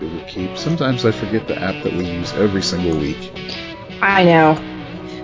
[0.00, 0.56] Keep.
[0.56, 3.32] Sometimes I forget the app that we use every single week.
[4.00, 4.58] I know.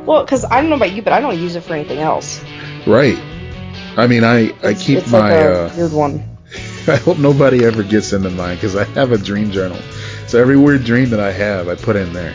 [0.06, 2.44] Well, because I don't know about you, but I don't use it for anything else.
[2.86, 3.18] Right.
[3.96, 5.30] I mean, I I It's, keep it's my.
[5.30, 6.24] like a uh, weird one.
[6.88, 9.78] I hope nobody ever gets into mine because I have a dream journal.
[10.26, 12.34] So every weird dream that I have, I put in there.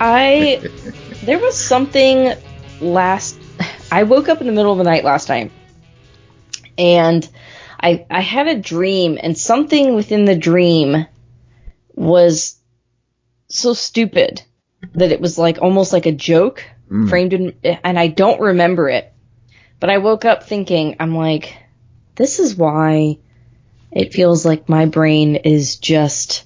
[0.00, 0.62] I
[1.22, 2.32] there was something
[2.80, 3.40] last.
[3.90, 5.52] I woke up in the middle of the night last night,
[6.78, 7.28] and
[7.80, 11.06] I I had a dream, and something within the dream
[11.94, 12.56] was
[13.48, 14.42] so stupid
[14.94, 17.08] that it was like almost like a joke Mm.
[17.08, 19.12] framed in, and I don't remember it.
[19.80, 21.56] But I woke up thinking, I'm like,
[22.14, 23.18] this is why
[23.90, 26.44] it feels like my brain is just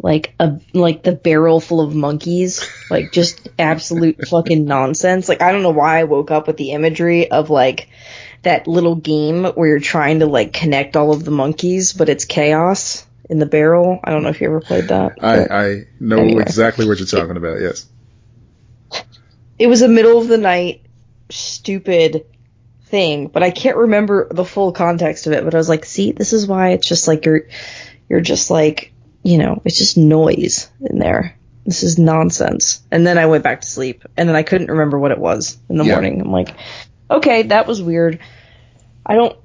[0.00, 5.28] like a like the barrel full of monkeys, like just absolute fucking nonsense.
[5.28, 7.88] Like I don't know why I woke up with the imagery of like
[8.42, 12.24] that little game where you're trying to like connect all of the monkeys, but it's
[12.24, 14.00] chaos in the barrel.
[14.02, 15.18] I don't know if you ever played that.
[15.22, 16.42] I I know Anyway.
[16.42, 17.60] exactly what you're talking about.
[17.60, 17.86] Yes.
[19.58, 20.82] it was a middle of the night
[21.30, 22.26] stupid
[22.86, 25.44] thing, but I can't remember the full context of it.
[25.44, 27.42] But I was like, see, this is why it's just like you're
[28.08, 28.92] you're just like
[29.24, 31.36] you know, it's just noise in there.
[31.66, 32.80] This is nonsense.
[32.90, 35.58] And then I went back to sleep, and then I couldn't remember what it was
[35.68, 35.94] in the Yeah.
[35.94, 36.20] morning.
[36.22, 36.48] I'm like,
[37.10, 38.20] okay, that was weird.
[39.08, 39.36] I don't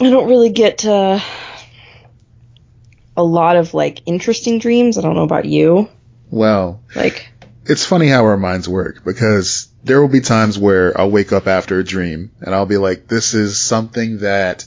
[0.00, 1.20] I don't really get uh,
[3.16, 4.98] a lot of like interesting dreams.
[4.98, 5.88] I don't know about you.
[6.30, 7.28] Well, Like,
[7.66, 11.46] it's funny how our minds work because there will be times where I'll wake up
[11.46, 14.66] after a dream and I'll be like, this is something that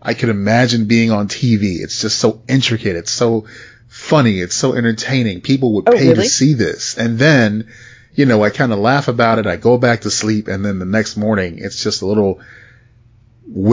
[0.00, 1.80] I could imagine being on TV.
[1.82, 2.96] It's just so intricate.
[2.96, 3.46] It's so
[3.86, 4.40] funny.
[4.40, 5.42] It's so entertaining.
[5.42, 6.24] People would Oh, pay really?
[6.24, 6.96] to see this.
[6.96, 7.68] And then,
[8.14, 9.46] you know, I kind of laugh about it.
[9.46, 12.40] I go back to sleep and then the next morning it's just a little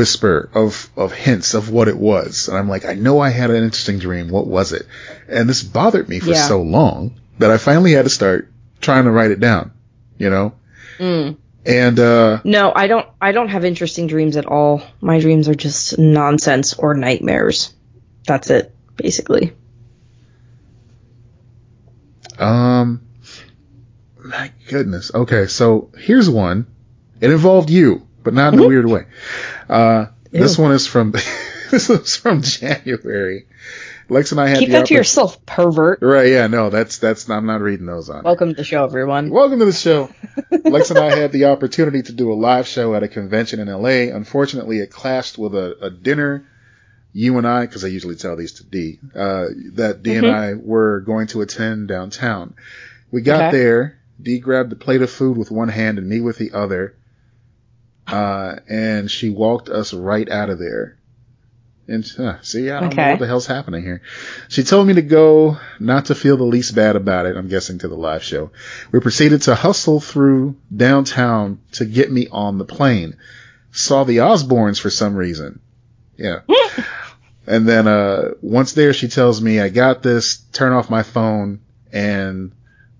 [0.01, 2.47] whisper of, of hints of what it was.
[2.47, 4.29] And I'm like, I know I had an interesting dream.
[4.29, 4.87] What was it?
[5.29, 6.47] And this bothered me for Yeah.
[6.47, 9.71] so long that I finally had to start trying to write it down,
[10.17, 10.53] you know?
[10.97, 11.37] mm.
[11.67, 13.07] And, uh, No, I don't.
[13.21, 14.81] I don't have interesting dreams at all.
[15.01, 17.71] My dreams are just nonsense or nightmares.
[18.25, 19.53] That's it, basically.
[22.39, 23.01] um,
[24.25, 25.13] my goodness.
[25.13, 25.45] Okay.
[25.45, 26.65] So here's one.
[27.19, 29.05] It involved you, but not in a weird way.
[29.69, 31.11] Uh, this one is from,
[31.71, 33.47] this is from January.
[34.09, 35.99] Lex and I had Keep that to yourself, pervert.
[36.01, 36.27] Right.
[36.27, 36.47] Yeah.
[36.47, 38.23] No, that's, that's, I'm not reading those on.
[38.23, 39.29] Welcome to the show, everyone.
[39.29, 40.09] Welcome to the show.
[40.51, 43.69] Lex and I had the opportunity to do a live show at a convention in
[43.69, 44.13] LA.
[44.13, 46.45] Unfortunately, it clashed with a, a dinner.
[47.13, 50.33] You and I, because I usually tell these to D, uh, that D and Mhm.
[50.33, 52.53] I were going to attend downtown.
[53.11, 53.57] We got Okay.
[53.57, 53.97] there.
[54.21, 56.95] D grabbed the plate of food with one hand and me with the other.
[58.07, 60.97] Uh, and she walked us right out of there.
[61.87, 64.01] And huh, see, I don't know what the hell's happening here.
[64.47, 67.35] She told me to go, not to feel the least bad about it.
[67.35, 68.51] I'm guessing to the live show.
[68.91, 73.17] We proceeded to hustle through downtown to get me on the plane.
[73.71, 75.59] Saw the Osbournes for some reason.
[76.17, 76.41] Yeah.
[77.47, 81.59] and then, uh, once there, she tells me, I got this, turn off my phone
[81.91, 82.53] and,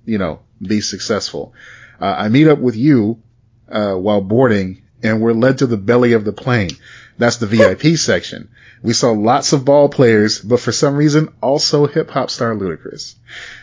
[0.06, 1.54] you know, be successful.
[2.00, 3.22] Uh, I meet up with you,
[3.70, 6.72] uh, while boarding and we're led to the belly of the plane.
[7.18, 8.50] That's the VIP section.
[8.82, 13.16] We saw lots of ball players, but for some reason also hip hop star Ludacris.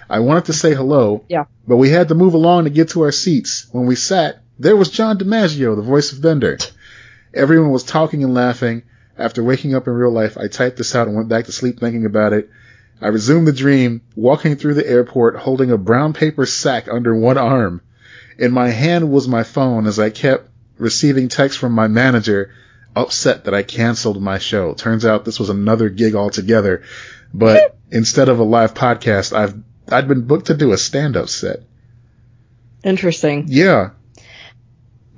[0.09, 1.44] I wanted to say hello, Yeah.
[1.66, 3.66] but we had to move along to get to our seats.
[3.72, 6.59] When we sat, there was John DiMaggio, the voice of Bender.
[7.34, 8.82] Everyone was talking and laughing.
[9.16, 11.81] After waking up in real life, I typed this out and went back to sleep
[11.81, 12.48] thinking about it.
[13.00, 17.38] I resumed the dream, walking through the airport holding a brown paper sack under one
[17.38, 17.81] arm.
[18.38, 20.47] In my hand was my phone as I kept
[20.78, 22.53] receiving texts from my manager
[22.97, 24.75] upset that I canceled my show.
[24.75, 26.83] Turns out this was another gig altogether,
[27.33, 29.55] but instead of a live podcast, I've,
[29.91, 31.61] I'd been booked to do a stand-up set.
[32.84, 33.44] Interesting.
[33.49, 33.91] Yeah.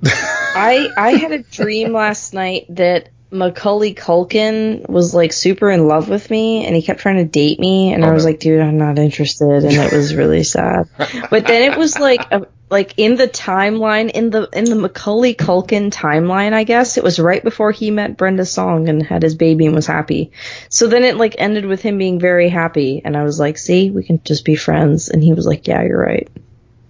[0.03, 6.09] I I had a dream last night that Macaulay Culkin was like super in love
[6.09, 8.31] with me and he kept trying to date me and Oh, I was no.
[8.31, 10.89] like, dude, I'm not interested and it was really sad.
[11.29, 15.35] But then it was like a, like in the timeline in the in the Macaulay
[15.35, 19.35] Culkin timeline, I guess it was right before he met Brenda Song and had his
[19.35, 20.31] baby and was happy.
[20.69, 23.91] So then it like ended with him being very happy and I was like, see,
[23.91, 26.29] we can just be friends and he was like, yeah, you're right.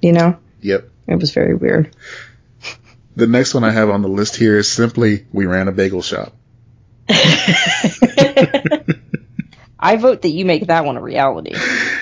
[0.01, 0.89] You know, Yep.
[1.07, 1.93] it was very weird.
[3.13, 6.01] The next one I have on the list here is simply we ran a bagel
[6.01, 6.33] shop.
[9.81, 11.55] I vote that you make that one a reality.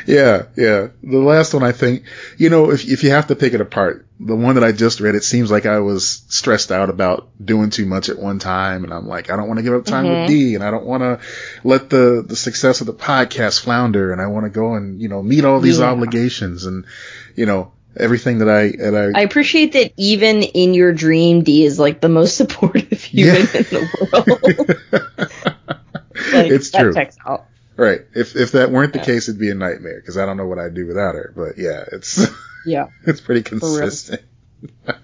[0.06, 0.88] yeah, yeah.
[1.02, 2.04] The last one, I think,
[2.38, 5.00] you know, if if you have to pick it apart, the one that I just
[5.00, 8.84] read, it seems like I was stressed out about doing too much at one time,
[8.84, 10.22] and I'm like, I don't want to give up time Mhm.
[10.22, 11.20] with D, and I don't want to
[11.64, 15.08] let the the success of the podcast flounder, and I want to go and you
[15.08, 15.86] know meet all these Yeah.
[15.92, 16.84] obligations, and
[17.36, 21.64] you know everything that I that I I appreciate that even in your dream, D
[21.66, 23.42] is like the most supportive human Yeah.
[23.42, 25.30] in the world.
[26.34, 26.94] Like, it's that true.
[27.80, 28.02] Right.
[28.14, 29.06] If if that weren't the Yeah.
[29.06, 31.31] case, it'd be a nightmare because I don't know what I'd do without her.
[31.36, 32.28] But yeah, it's
[32.66, 32.88] Yeah.
[33.06, 34.22] it's pretty consistent.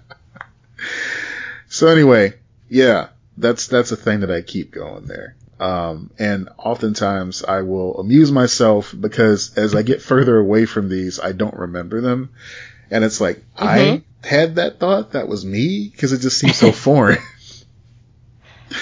[1.68, 2.34] so anyway,
[2.68, 3.08] yeah,
[3.38, 5.36] that's that's a thing that I keep going there.
[5.58, 11.18] Um, and oftentimes I will amuse myself because as I get further away from these,
[11.18, 12.30] I don't remember them,
[12.90, 14.28] and it's like I Mm-hmm.
[14.28, 17.18] had that thought that was me because it just seems so foreign.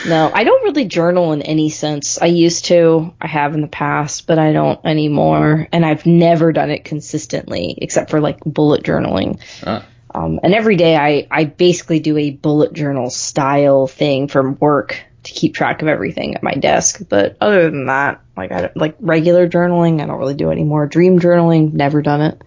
[0.06, 2.20] No, I don't really journal in any sense.
[2.20, 5.68] I used to, I have in the past, but I don't anymore.
[5.72, 9.40] And I've never done it consistently, except for like bullet journaling.
[9.66, 9.84] Ah.
[10.14, 15.02] Um, and every day I, I basically do a bullet journal style thing from work
[15.24, 17.00] to keep track of everything at my desk.
[17.08, 20.86] But other than that, like I don't, like regular journaling, I don't really do anymore.
[20.86, 22.42] Dream journaling, never done it.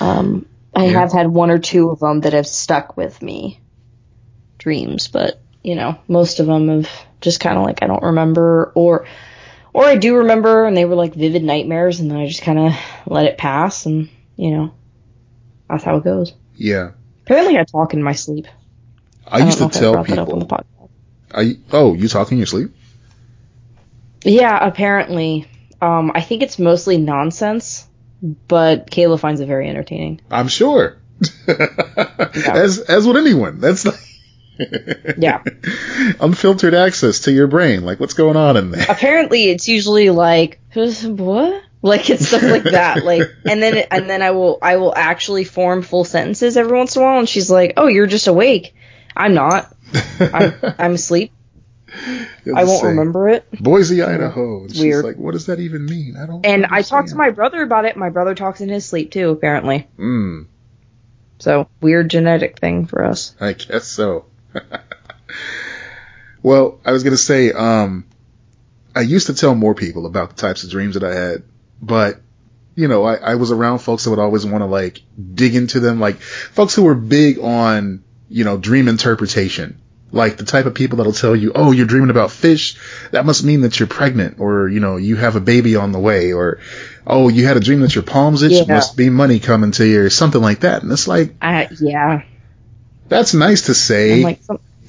[0.00, 1.00] Um, I Yeah.
[1.00, 3.60] have had one or two of them that have stuck with me.
[4.58, 6.88] Dreams, but you know, most of them have
[7.20, 9.08] just kind of like I don't remember or
[9.72, 12.58] or I do remember and they were like vivid nightmares and then I just kind
[12.60, 12.72] of
[13.04, 14.74] let it pass and you know,
[15.68, 16.34] that's how it goes.
[16.54, 16.92] yeah,
[17.24, 18.46] Apparently I talk in my sleep.
[19.26, 20.90] I, used to don't know if I tell brought that on the people.
[21.34, 22.72] I oh, you talk in your sleep?
[24.22, 25.48] Yeah, apparently.
[25.82, 27.88] Um, I think it's mostly nonsense,
[28.22, 30.20] but Kayla finds it very entertaining.
[30.30, 30.98] I'm sure.
[31.48, 33.58] As as would anyone.
[33.58, 33.98] That's like
[35.18, 35.42] Yeah.
[36.20, 37.84] unfiltered access to your brain.
[37.84, 38.86] Like what's going on in there?
[38.88, 41.62] Apparently it's usually like what?
[41.82, 42.96] Like it's stuff like that.
[43.04, 46.96] Like and then and then I will I will actually form full sentences every once
[46.96, 48.74] in a while and she's like, "Oh, you're just awake."
[49.16, 49.74] I'm not.
[50.20, 51.32] I'm I'm asleep.
[52.54, 53.46] I won't remember it.
[53.52, 54.62] Boise, Idaho.
[54.62, 55.04] And she's weird.
[55.04, 56.16] like, what does that even mean?
[56.20, 56.44] I don't.
[56.44, 57.96] And I talked to my brother about it.
[57.96, 59.86] My brother talks in his sleep too, apparently.
[59.98, 60.46] Mm,
[61.38, 63.34] So weird genetic thing for us.
[63.40, 64.26] I guess so.
[66.42, 68.06] well, I was gonna say, um,
[68.94, 71.42] I used to tell more people about the types of dreams that I had,
[71.80, 72.20] but
[72.74, 75.00] you know, I, I was around folks that would always want to like
[75.34, 79.80] dig into them, like folks who were big on, you know, dream interpretation.
[80.12, 82.78] Like the type of people that'll tell you, oh, you're dreaming about fish.
[83.10, 85.98] That must mean that you're pregnant or, you know, you have a baby on the
[85.98, 86.60] way or,
[87.06, 88.52] oh, you had a dream that your palms itch.
[88.52, 88.74] It Yeah.
[88.74, 90.82] must be money coming to you or something like that.
[90.82, 92.22] And it's like, I, yeah.
[93.08, 94.58] That's nice to say, like some,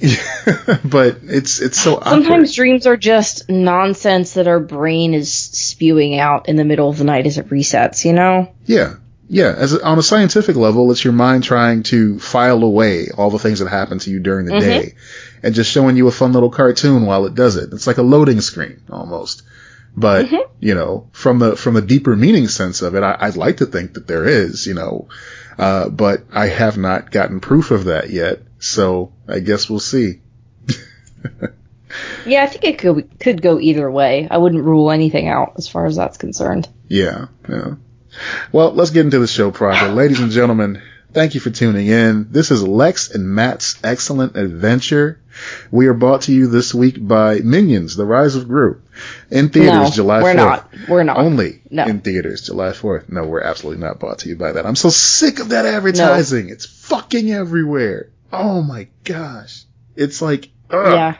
[0.84, 2.10] but it's, it's so awkward.
[2.10, 6.98] sometimes dreams are just nonsense that our brain is spewing out in the middle of
[6.98, 8.52] the night as it resets, you know?
[8.66, 8.94] Yeah.
[9.28, 9.54] Yeah.
[9.56, 13.38] As a, on a scientific level, it's your mind trying to file away all the
[13.38, 14.60] things that happen to you during the Mhm.
[14.60, 14.94] day
[15.42, 17.72] and just showing you a fun little cartoon while it does it.
[17.72, 19.42] It's like a loading screen almost.
[19.96, 20.48] But, Mhm.
[20.60, 23.66] you know, from the, from a deeper meaning sense of it, I, I'd like to
[23.66, 25.08] think that there is, you know,
[25.58, 28.40] uh, but I have not gotten proof of that yet.
[28.58, 30.20] So I guess we'll see.
[32.26, 34.28] Yeah, I think it could could go either way.
[34.30, 36.68] I wouldn't rule anything out as far as that's concerned.
[36.88, 37.74] Yeah, yeah.
[38.52, 39.88] Well, let's get into the show proper.
[39.88, 40.82] Ladies and gentlemen,
[41.12, 42.30] thank you for tuning in.
[42.30, 45.20] This is Lex and Matt's Excellent Adventure.
[45.70, 48.82] We are brought to you this week by Minions, The Rise of Gru.
[49.30, 50.22] In theaters no, July 4th.
[50.22, 50.70] we're not.
[50.88, 51.16] We're not.
[51.18, 51.84] Only No.
[51.86, 53.10] in theaters July 4th.
[53.10, 54.66] No, we're absolutely not brought to you by that.
[54.66, 56.48] I'm so sick of that advertising.
[56.48, 58.10] It's fucking everywhere.
[58.32, 59.64] Oh my gosh.
[59.96, 61.16] It's like, ugh, Yeah.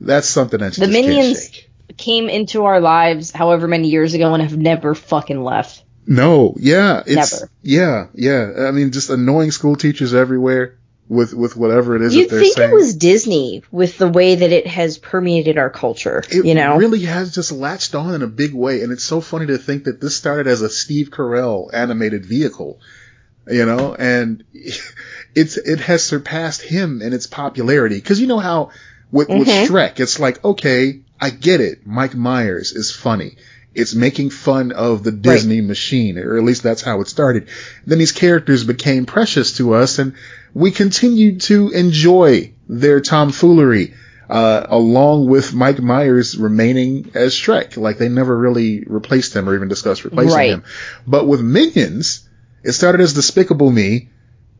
[0.00, 1.50] that's something that The Minions-.
[1.96, 5.82] Came into our lives however many years ago and have never fucking left.
[6.06, 7.50] No, yeah, it's Never.
[7.62, 8.66] yeah, yeah.
[8.68, 10.77] I mean, just annoying school teachers everywhere
[11.08, 12.70] with with whatever it is You'd that they're think saying.
[12.70, 16.22] it was Disney with the way that it has permeated our culture.
[16.30, 16.76] It you know?
[16.76, 19.84] really has just latched on in a big way, and it's so funny to think
[19.84, 22.78] that this started as a Steve Carell animated vehicle,
[23.50, 24.44] you know, and
[25.34, 27.96] it's it has surpassed him in its popularity.
[27.96, 28.70] Because you know how
[29.10, 29.66] with with Mhm.
[29.66, 31.86] Shrek, it's like okay, I get it.
[31.86, 33.36] Mike Myers is funny.
[33.74, 37.48] It's making fun of the Disney machine, or at least that's how it started.
[37.86, 40.14] Then these characters became precious to us, and
[40.54, 43.94] we continued to enjoy their tomfoolery,
[44.28, 47.76] uh, along with Mike Myers remaining as Shrek.
[47.76, 50.50] Like they never really replaced him or even discussed replacing Right.
[50.50, 50.64] him.
[51.06, 52.28] But with Minions,
[52.62, 54.08] it started as Despicable Me.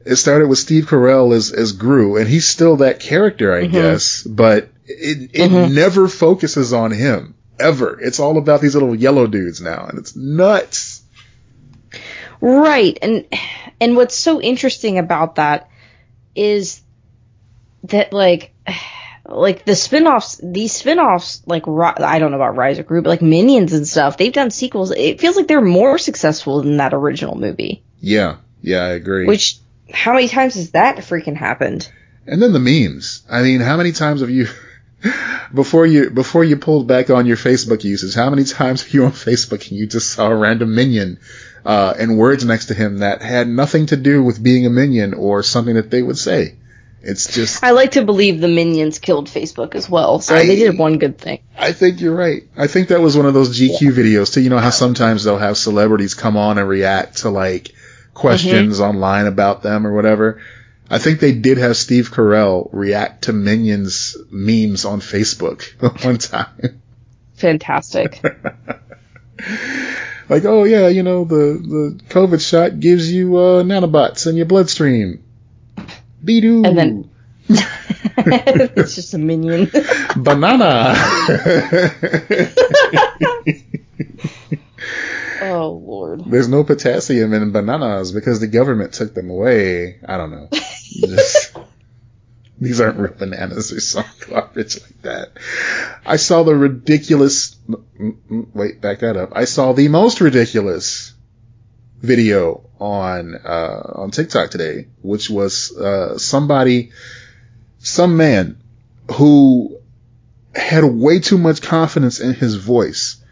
[0.07, 3.73] It started with Steve Carell as, as Gru, and he's still that character, I Mhm.
[3.73, 5.73] guess, but it, it Mhm.
[5.75, 7.35] never focuses on him.
[7.61, 7.99] ever.
[8.01, 11.03] It's all about these little yellow dudes now, and it's nuts.
[12.41, 12.97] Right.
[13.03, 13.25] And
[13.81, 15.69] and what's so interesting about that
[16.35, 16.81] is
[17.85, 18.55] that like
[19.25, 23.23] like the spin-offs these spin-offs like I don't know about Rise of Gru but like
[23.23, 27.37] Minions and stuff they've done sequels it feels like they're more successful than that original
[27.37, 27.83] movie.
[28.01, 28.37] Yeah.
[28.63, 29.27] Yeah, I agree.
[29.27, 29.59] Which
[29.93, 31.91] how many times has that freaking happened?
[32.27, 33.23] And then the memes.
[33.31, 34.49] I mean, how many times have you
[35.55, 39.05] before you before you pulled back on your Facebook uses, how many times are you
[39.05, 41.21] on Facebook and you just saw a random minion
[41.69, 45.13] uh, and words next to him that had nothing to do with being a minion
[45.13, 46.55] or something that they would say?
[47.03, 47.63] It's just.
[47.63, 50.99] I like to believe the minions killed Facebook as well, so I, they did one
[50.99, 51.41] good thing.
[51.57, 52.45] I think you're right.
[52.57, 53.91] I think that was one of those GQ yeah.
[53.91, 54.41] videos too.
[54.41, 57.75] You know how sometimes they'll have celebrities come on and react to like
[58.15, 58.89] questions mm-hmm.
[58.89, 60.41] online about them or whatever.
[60.91, 65.65] I think they did have Steve Carell react to Minions memes on Facebook
[66.05, 66.81] one time.
[67.35, 68.23] Fantastic.
[70.29, 74.47] like, oh yeah, you know, the, the COVID shot gives you, uh, nanobots in your
[74.47, 75.23] bloodstream.
[76.25, 76.65] Be-doo.
[76.65, 77.11] And then,
[78.27, 79.71] it's just a minion.
[80.17, 80.95] Banana.
[85.43, 86.25] oh lord.
[86.27, 90.01] There's no potassium in bananas because the government took them away.
[90.07, 90.49] I don't know.
[90.53, 91.57] Just,
[92.61, 95.33] these aren't real bananas or some garbage like that.
[96.05, 97.57] I saw the ridiculous.
[97.99, 99.31] Wait, back that up.
[99.35, 101.15] I saw the most ridiculous
[102.01, 106.91] video on uh, on TikTok today, which was uh, somebody,
[107.79, 108.61] some man
[109.13, 109.79] who
[110.55, 113.23] had way too much confidence in his voice.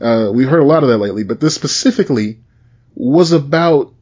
[0.00, 2.40] Uh, we've heard a lot of that lately, but this specifically
[2.94, 3.94] was about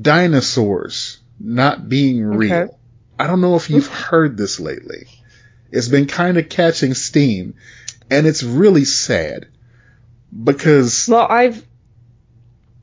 [0.00, 2.52] dinosaurs not being real.
[2.52, 2.72] Okay.
[3.18, 5.06] I don't know if you've heard this lately.
[5.70, 7.54] It's been kind of catching steam,
[8.10, 9.48] and it's really sad
[10.44, 11.08] because.
[11.08, 11.64] Well, I've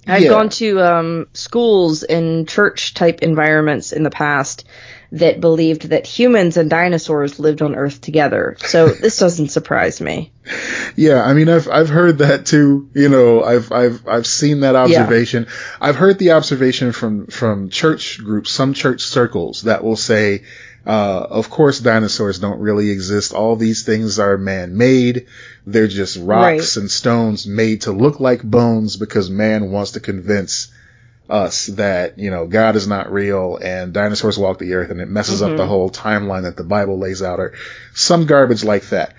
[0.06, 0.30] I've yeah.
[0.30, 4.66] gone to um, schools and church type environments in the past
[5.14, 8.58] that believed that humans and dinosaurs lived on Earth together.
[8.60, 10.32] So this doesn't surprise me.
[10.96, 12.90] Yeah, I mean, I've I've heard that too.
[12.96, 15.44] You know, I've I've I've seen that observation.
[15.44, 15.52] Yeah.
[15.82, 20.44] I've heard the observation from from church groups, some church circles that will say,
[20.86, 23.34] uh, of course, dinosaurs don't really exist.
[23.34, 25.28] All these things are man-made.
[25.68, 26.82] They're just rocks right.
[26.82, 30.70] and stones made to look like bones because man wants to convince
[31.30, 35.08] us that, you know, God is not real and dinosaurs walk the earth and it
[35.08, 35.52] messes mm-hmm.
[35.52, 35.70] up the mm-hmm.
[35.70, 37.54] whole timeline that the Bible lays out or
[37.94, 39.16] some garbage like that.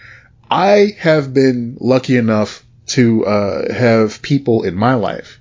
[0.50, 5.40] I have been lucky enough to, uh, have people in my life,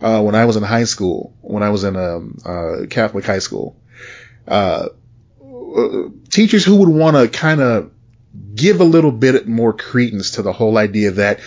[0.00, 3.24] uh, when I was in high school, when I was in a, um, uh, Catholic
[3.24, 3.76] high school,
[4.46, 4.88] uh,
[6.30, 7.90] teachers who would want to kind of
[8.54, 11.40] give a little bit more credence to the whole idea that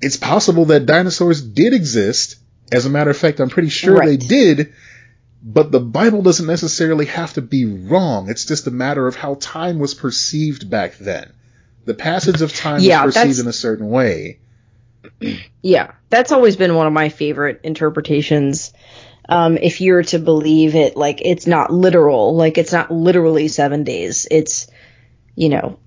[0.00, 2.36] it's possible that dinosaurs did exist.
[2.72, 4.06] As a matter of fact, I'm pretty sure right.
[4.06, 4.74] they did,
[5.42, 8.28] but the Bible doesn't necessarily have to be wrong.
[8.28, 11.32] It's just a matter of how time was perceived back then.
[11.84, 14.40] The passage of time yeah, was perceived in a certain way.
[15.62, 18.72] Yeah, that's always been one of my favorite interpretations
[19.28, 23.84] um, if you're to believe it, like it's not literal, like it's not literally seven
[23.84, 24.26] days.
[24.30, 24.68] It's,
[25.34, 25.78] you know,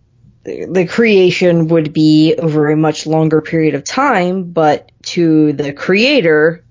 [0.44, 5.74] the, the creation would be over a much longer period of time, but to the
[5.74, 6.66] creator,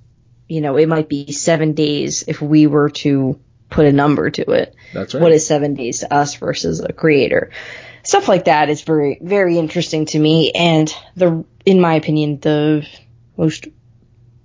[0.49, 3.39] you know, it might be seven days if we were to
[3.69, 4.75] put a number to it.
[4.95, 5.23] That's right.
[5.23, 7.51] What is seven days to us versus a creator?
[8.03, 10.53] Stuff like that is very, very interesting to me.
[10.53, 12.87] And the, in my opinion, the
[13.37, 13.69] most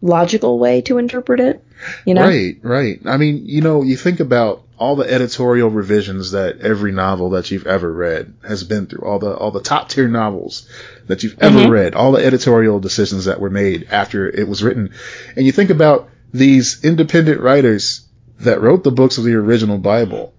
[0.01, 1.63] logical way to interpret it.
[2.05, 2.21] You know?
[2.21, 2.99] Right, right.
[3.05, 7.51] I mean, you know, you think about all the editorial revisions that every novel that
[7.51, 10.67] you've ever read has been through, all the all the top tier novels
[11.07, 11.71] that you've ever mm-hmm.
[11.71, 14.93] read, all the editorial decisions that were made after it was written.
[15.35, 18.05] And you think about these independent writers
[18.39, 20.33] that wrote the books of the original Bible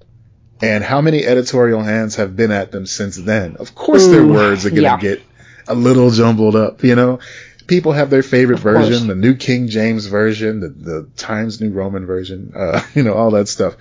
[0.61, 3.57] and how many editorial hands have been at them since then.
[3.57, 4.99] Of course Ooh, their words are going to yeah.
[4.99, 5.23] get
[5.67, 7.21] a little jumbled up, you know?
[7.67, 12.07] People have their favorite version, the New King James version, the, the Times New Roman
[12.07, 13.75] version, uh, you know, all that stuff.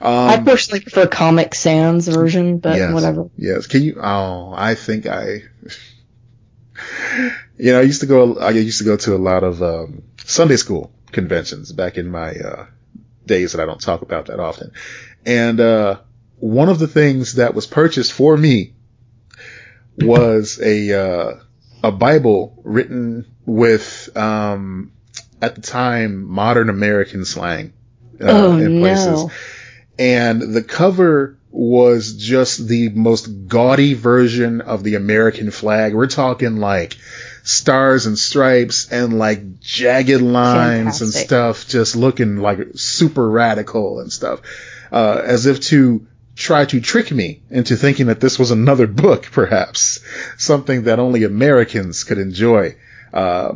[0.00, 3.30] Um, I personally prefer Comic Sans version, but yes, whatever.
[3.36, 3.66] Yes.
[3.66, 5.24] Can you, oh, I think I,
[7.58, 10.02] you know, I used to go, I used to go to a lot of, um,
[10.24, 12.66] Sunday school conventions back in my, uh,
[13.26, 14.72] days that I don't talk about that often.
[15.24, 16.00] And, uh,
[16.38, 18.74] one of the things that was purchased for me
[19.98, 21.40] was a, uh,
[21.82, 24.92] a Bible written with, um,
[25.40, 27.72] at the time, modern American slang
[28.20, 29.24] uh, oh, in places.
[29.24, 29.30] No.
[29.98, 35.94] and the cover was just the most gaudy version of the American flag.
[35.94, 36.96] We're talking like
[37.44, 41.02] stars and stripes and like jagged lines Fantastic.
[41.02, 44.40] and stuff, just looking like super radical and stuff,
[44.92, 46.06] uh, as if to
[46.36, 50.00] try to trick me into thinking that this was another book, perhaps
[50.36, 52.76] something that only Americans could enjoy.
[53.12, 53.50] Uh,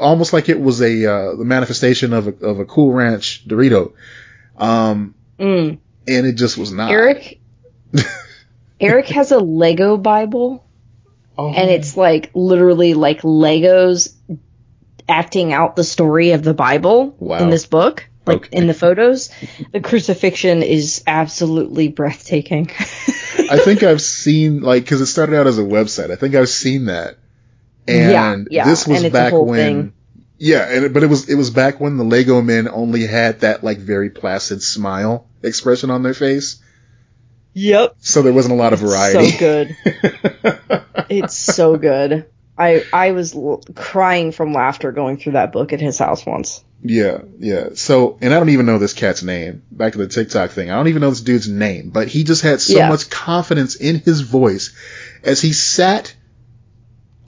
[0.00, 3.92] almost like it was a uh, the manifestation of a, of a Cool Ranch Dorito.
[4.56, 5.78] Um, mm.
[6.08, 6.90] and it just was not.
[6.90, 7.38] Eric,
[8.80, 10.64] Eric has a Lego Bible,
[11.36, 11.52] oh.
[11.52, 14.14] and it's like literally like Legos
[15.08, 17.38] acting out the story of the Bible wow.
[17.38, 18.56] in this book like okay.
[18.56, 19.30] in the photos.
[19.72, 22.70] The crucifixion is absolutely breathtaking.
[23.50, 26.10] I think I've seen like because it started out as a website.
[26.10, 27.18] I think I've seen that,
[27.86, 28.64] and yeah, yeah.
[28.64, 29.56] this was back when.
[29.56, 29.92] Thing.
[30.38, 33.64] Yeah, and but it was it was back when the Lego men only had that
[33.64, 36.62] like very placid smile expression on their face.
[37.54, 37.96] Yep.
[38.00, 39.30] So there wasn't a lot of variety.
[39.30, 39.76] So good.
[41.08, 42.26] it's so good.
[42.58, 46.62] I I was l- crying from laughter going through that book at his house once.
[46.82, 47.70] Yeah, yeah.
[47.74, 49.62] So, and I don't even know this cat's name.
[49.70, 50.70] Back to the TikTok thing.
[50.70, 52.88] I don't even know this dude's name, but he just had so yeah.
[52.88, 54.74] much confidence in his voice
[55.22, 56.14] as he sat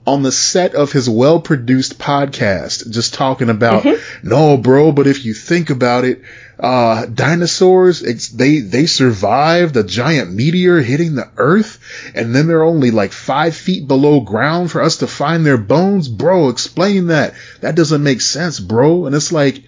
[0.07, 4.27] on the set of his well produced podcast, just talking about, mm-hmm.
[4.27, 6.21] no, bro, but if you think about it,
[6.59, 8.01] uh, dinosaurs,
[8.31, 11.79] they, they survived a giant meteor hitting the earth
[12.15, 16.07] and then they're only like five feet below ground for us to find their bones.
[16.09, 17.33] Bro, explain that.
[17.61, 19.05] That doesn't make sense, bro.
[19.05, 19.63] And it's like,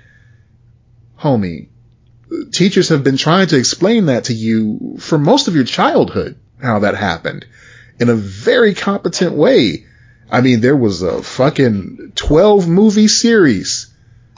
[1.20, 1.70] homie,
[2.52, 6.80] teachers have been trying to explain that to you for most of your childhood, how
[6.80, 7.46] that happened
[8.00, 9.86] in a very competent way.
[10.32, 13.94] I mean, there was a fucking 12 movie series,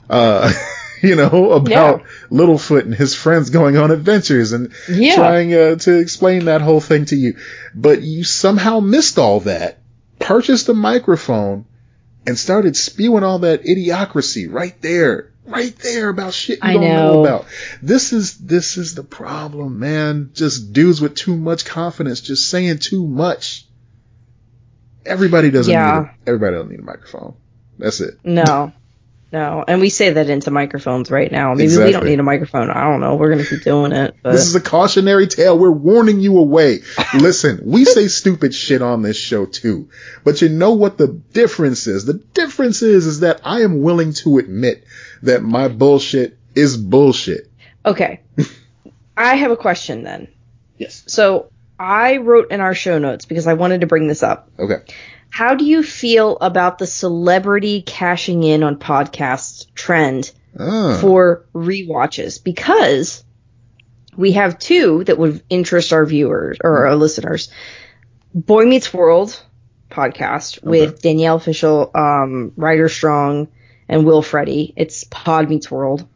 [0.10, 0.52] uh,
[1.04, 2.08] you know, about yeah.
[2.32, 5.16] Littlefoot and his friends going on adventures and yeah.
[5.16, 7.38] trying uh, to explain that whole thing to you.
[7.76, 9.80] But you somehow missed all that,
[10.18, 11.66] purchased a microphone,
[12.26, 15.30] and started spewing all that idiocracy right there.
[15.46, 17.14] Right there about shit you I don't know.
[17.14, 17.46] know about.
[17.82, 20.32] This is this is the problem, man.
[20.34, 23.66] Just dudes with too much confidence, just saying too much.
[25.06, 26.00] Everybody doesn't yeah.
[26.00, 27.36] need a, everybody doesn't need a microphone.
[27.78, 28.20] That's it.
[28.24, 28.72] No.
[29.34, 31.56] No, and we say that into microphones right now.
[31.56, 31.86] Maybe exactly.
[31.88, 32.70] we don't need a microphone.
[32.70, 33.16] I don't know.
[33.16, 34.16] We're gonna keep doing it.
[34.22, 34.34] But.
[34.34, 35.58] This is a cautionary tale.
[35.58, 36.82] We're warning you away.
[37.16, 39.90] Listen, we say stupid shit on this show too,
[40.24, 42.06] but you know what the difference is?
[42.06, 44.84] The difference is is that I am willing to admit
[45.24, 47.50] that my bullshit is bullshit.
[47.84, 48.22] Okay,
[49.18, 50.28] I have a question then.
[50.78, 51.04] Yes.
[51.08, 51.50] So
[51.84, 54.50] I wrote in our show notes because I wanted to bring this up.
[54.58, 54.78] Okay.
[55.30, 60.98] How do you feel about the celebrity cashing in on podcasts trend oh.
[61.00, 62.38] for re-watches?
[62.38, 63.24] Because
[64.16, 67.50] we have two that would interest our viewers or our listeners.
[68.34, 69.42] Boy Meets World
[69.90, 70.68] podcast okay.
[70.68, 73.50] with Danielle Fishel, um, Ryder Strong,
[73.90, 74.74] and Will Friedle.
[74.76, 76.08] It's Pod Meets World.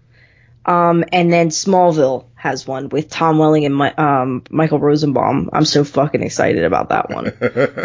[0.66, 5.50] Um, and then Smallville has one with Tom Welling and my, um, Michael Rosenbaum.
[5.52, 7.34] I'm so fucking excited about that one.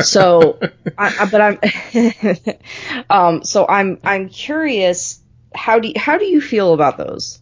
[0.04, 0.60] so,
[0.96, 5.20] I, I, but I'm, um, so I'm, I'm curious.
[5.54, 7.40] How do you, how do you feel about those?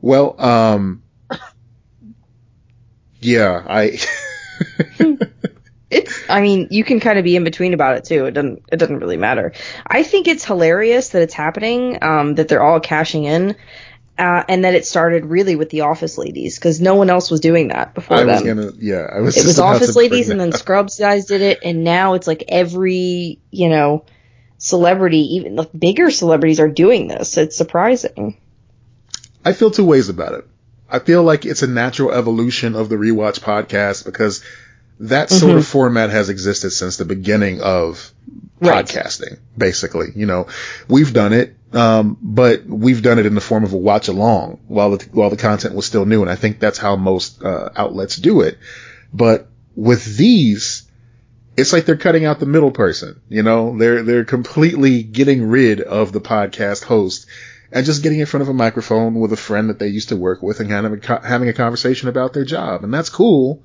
[0.00, 1.02] Well, um,
[3.20, 3.98] yeah, I.
[5.90, 8.26] it's I mean, you can kind of be in between about it too.
[8.26, 9.52] It doesn't it doesn't really matter.
[9.86, 13.56] I think it's hilarious that it's happening, um, that they're all cashing in
[14.18, 17.40] uh, and that it started really with the Office Ladies because no one else was
[17.40, 18.44] doing that before I them.
[18.44, 19.36] Gonna, yeah, I was.
[19.36, 23.40] It was Office Ladies, and then Scrubs guys did it, and now it's like every
[23.50, 24.04] you know
[24.58, 27.36] celebrity, even like bigger celebrities, are doing this.
[27.36, 28.38] It's surprising.
[29.44, 30.46] I feel two ways about it.
[30.88, 34.42] I feel like it's a natural evolution of the rewatch podcast because
[35.00, 35.58] that sort mm-hmm.
[35.58, 38.12] of format has existed since the beginning of
[38.60, 38.86] right.
[38.86, 40.08] podcasting, basically.
[40.14, 40.48] You know,
[40.88, 44.60] we've done it um, but we've done it in the form of a watch along
[44.66, 46.22] while the, while the content was still new.
[46.22, 48.58] And I think that's how most, uh, outlets do it.
[49.12, 50.88] But with these,
[51.56, 55.80] it's like they're cutting out the middle person, you know, they're, they're completely getting rid
[55.80, 57.26] of the podcast host
[57.72, 60.16] and just getting in front of a microphone with a friend that they used to
[60.16, 62.84] work with and kind of having a conversation about their job.
[62.84, 63.64] And that's cool.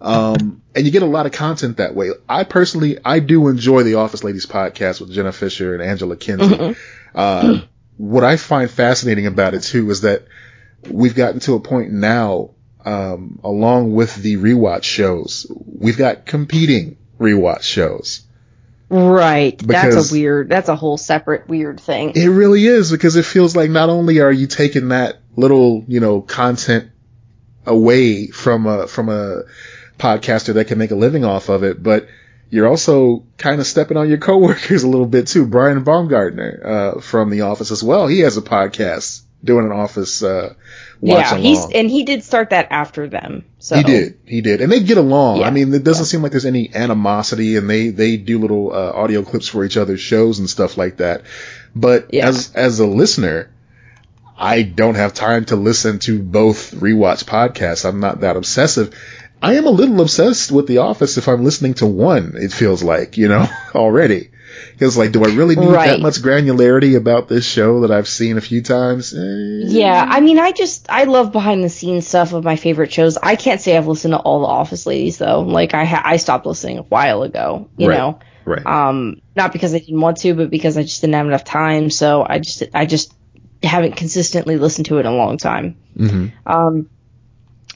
[0.00, 2.10] Um, and you get a lot of content that way.
[2.28, 6.46] I personally, I do enjoy the Office Ladies podcast with Jenna Fischer and Angela Kinsey.
[6.46, 6.80] Mm-hmm.
[7.14, 7.60] Uh,
[7.96, 10.24] what I find fascinating about it too is that
[10.88, 12.50] we've gotten to a point now,
[12.84, 18.22] um, along with the rewatch shows, we've got competing rewatch shows.
[18.88, 19.56] Right.
[19.56, 22.12] Because that's a weird, that's a whole separate weird thing.
[22.16, 26.00] It really is because it feels like not only are you taking that little, you
[26.00, 26.90] know, content
[27.66, 29.42] away from a from a
[30.00, 32.08] podcaster that can make a living off of it, but
[32.50, 35.46] you're also kind of stepping on your coworkers a little bit too.
[35.46, 36.62] Brian Baumgartner
[36.96, 38.06] uh, from The Office as well.
[38.08, 40.54] He has a podcast doing an Office uh,
[41.00, 43.44] watch yeah, he's and he did start that after them.
[43.58, 45.38] So He did, he did, and they get along.
[45.38, 45.46] Yeah.
[45.46, 46.08] I mean, it doesn't Yeah.
[46.08, 49.76] seem like there's any animosity, and they they do little uh, audio clips for each
[49.78, 51.22] other's shows and stuff like that.
[51.74, 52.28] But Yeah.
[52.28, 53.50] as as a listener,
[54.36, 57.84] I don't have time to listen to both rewatch podcasts.
[57.88, 58.94] I'm not that obsessive.
[59.42, 62.34] I am a little obsessed with The Office if I'm listening to one.
[62.36, 64.30] It feels like you know already.
[64.72, 68.36] Because like, do I really need that much granularity about this show that I've seen
[68.36, 69.14] a few times?
[69.14, 69.18] Eh,
[69.68, 73.16] Yeah, I mean, I just I love behind the scenes stuff of my favorite shows.
[73.16, 75.40] I can't say I've listened to all the Office Ladies though.
[75.42, 77.68] Like I ha- I stopped listening a while ago.
[77.76, 77.96] You Right.
[77.98, 78.66] know, right.
[78.66, 81.88] um, not because I didn't want to, but because I just didn't have enough time.
[81.90, 83.14] So I just I just
[83.62, 85.76] haven't consistently listened to it in a long time.
[85.96, 86.88] hmm Um,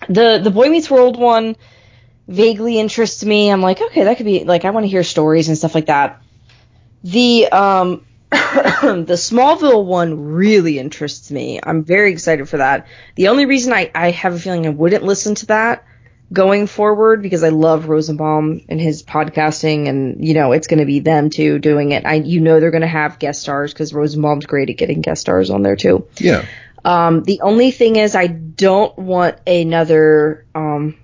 [0.08, 1.56] the the Boy Meets World one
[2.28, 3.50] vaguely interests me.
[3.50, 5.86] I'm like, okay, that could be like I want to hear stories and stuff like
[5.86, 6.22] that.
[7.02, 11.60] The um the Smallville one really interests me.
[11.62, 12.86] I'm very excited for that.
[13.14, 15.84] The only reason I, I have a feeling I wouldn't listen to that
[16.32, 20.86] going forward because I love Rosenbaum and his podcasting and you know it's going to
[20.86, 22.04] be them too doing it.
[22.04, 25.20] I you know they're going to have guest stars because Rosenbaum's great at getting guest
[25.20, 26.08] stars on there too.
[26.16, 26.44] Yeah.
[26.84, 30.96] Um, the only thing is, I don't want another um,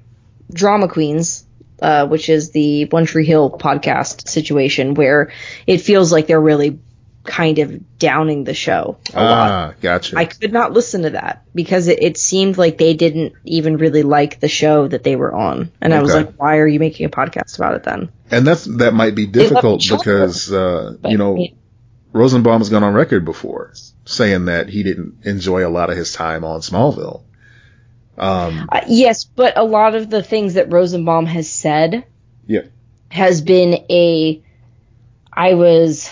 [0.53, 1.45] drama queens,
[1.81, 5.33] uh, which is the One Tree Hill podcast situation, where
[5.66, 6.79] it feels like they're really
[7.25, 9.51] kind of downing the show a lot.
[9.51, 10.19] Ah, gotcha.
[10.19, 14.03] I could not listen to that because it, it seemed like they didn't even really
[14.03, 17.07] like the show that they were on, and I was like, "Why are you making
[17.07, 21.19] a podcast about it then?" And that's that might be difficult because uh, But, you
[21.19, 21.51] know yeah.
[22.12, 23.73] Rosenbaum has gone on record before
[24.11, 27.23] saying that he didn't enjoy a lot of his time on Smallville.
[28.18, 32.05] Um, Uh, yes, but a lot of the things that Rosenbaum has said
[32.46, 32.62] Yeah.
[33.09, 34.42] has been a
[35.33, 36.11] I was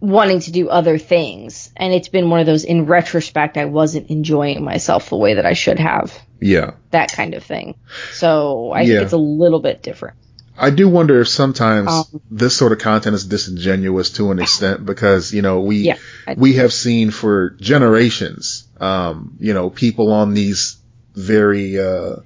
[0.00, 4.08] wanting to do other things and it's been one of those in retrospect I wasn't
[4.10, 6.16] enjoying myself the way that I should have.
[6.40, 7.74] yeah, That kind of thing.
[8.12, 8.86] So I Yeah.
[8.94, 10.16] think it's a little bit different.
[10.60, 14.84] I do wonder if sometimes Um, this sort of content is disingenuous to an extent
[14.84, 15.96] because you know we Yeah,
[16.36, 20.76] we have seen for generations, um, you know, people on these
[21.16, 22.16] very uh,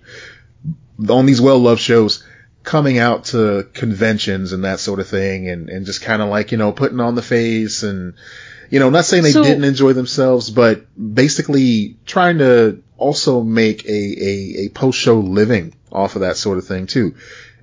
[1.09, 2.23] on these well loved shows
[2.63, 6.51] coming out to conventions and that sort of thing and, and just kind of like,
[6.51, 8.15] you know, putting on the face and,
[8.71, 13.85] you know, not saying they So- didn't enjoy themselves, but basically trying to also make
[13.85, 17.15] a, a, a post show living off of that sort of thing too.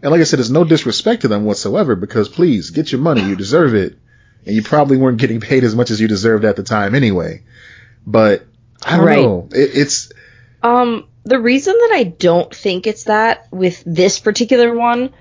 [0.02, 3.22] And like I said, there's no disrespect to them whatsoever because please get your money.
[3.22, 3.98] You deserve it.
[4.46, 7.44] And you probably weren't getting paid as much as you deserved at the time anyway.
[8.08, 8.46] But
[8.84, 9.22] I don't Right.
[9.22, 9.48] know.
[9.54, 10.12] It, it's,
[10.64, 15.12] Um, the reason that I don't think it's that with this particular one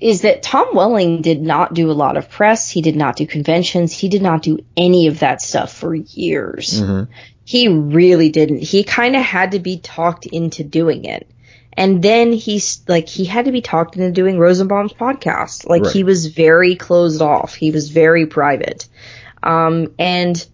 [0.00, 2.68] is that Tom Welling did not do a lot of press.
[2.68, 3.92] He did not do conventions.
[3.92, 6.82] He did not do any of that stuff for years.
[6.82, 7.06] Mhm.
[7.44, 8.58] He really didn't.
[8.62, 11.28] He kind of had to be talked into doing it.
[11.76, 15.68] And then he's like, he had to be talked into doing Rosenbaum's podcast.
[15.68, 15.92] Like Right.
[15.92, 17.54] he was very closed off.
[17.54, 18.88] He was very private.
[19.42, 20.44] Um, and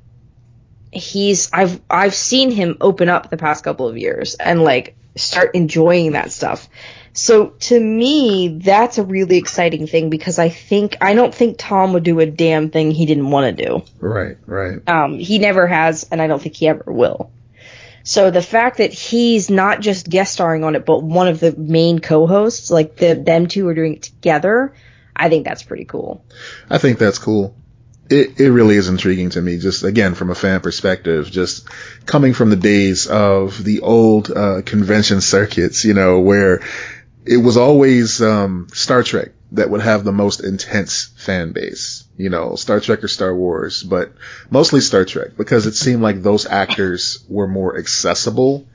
[0.92, 5.54] he's, I've, I've seen him open up the past couple of years and like start
[5.54, 6.68] enjoying that stuff.
[7.12, 11.92] So to me, that's a really exciting thing because I think, I don't think Tom
[11.92, 13.83] would do a damn thing he didn't want to do.
[13.98, 14.88] right, right.
[14.88, 17.33] Um, he never has, and I don't think he ever will.
[18.02, 21.54] So the fact that he's not just guest starring on it, but one of the
[21.56, 24.74] main co-hosts, like the them two are doing it together,
[25.14, 26.24] I think that's pretty cool.
[26.68, 27.54] I think that's cool.
[28.08, 31.68] It, it really is intriguing to me, just again, from a fan perspective, just
[32.06, 36.60] coming from the days of the old, uh, convention circuits, you know, where
[37.24, 42.30] it was always, um, Star Trek that would have the most intense fan base, you
[42.30, 44.12] know, Star Trek or Star Wars, but
[44.50, 48.66] mostly Star Trek because it seemed like those actors were more accessible,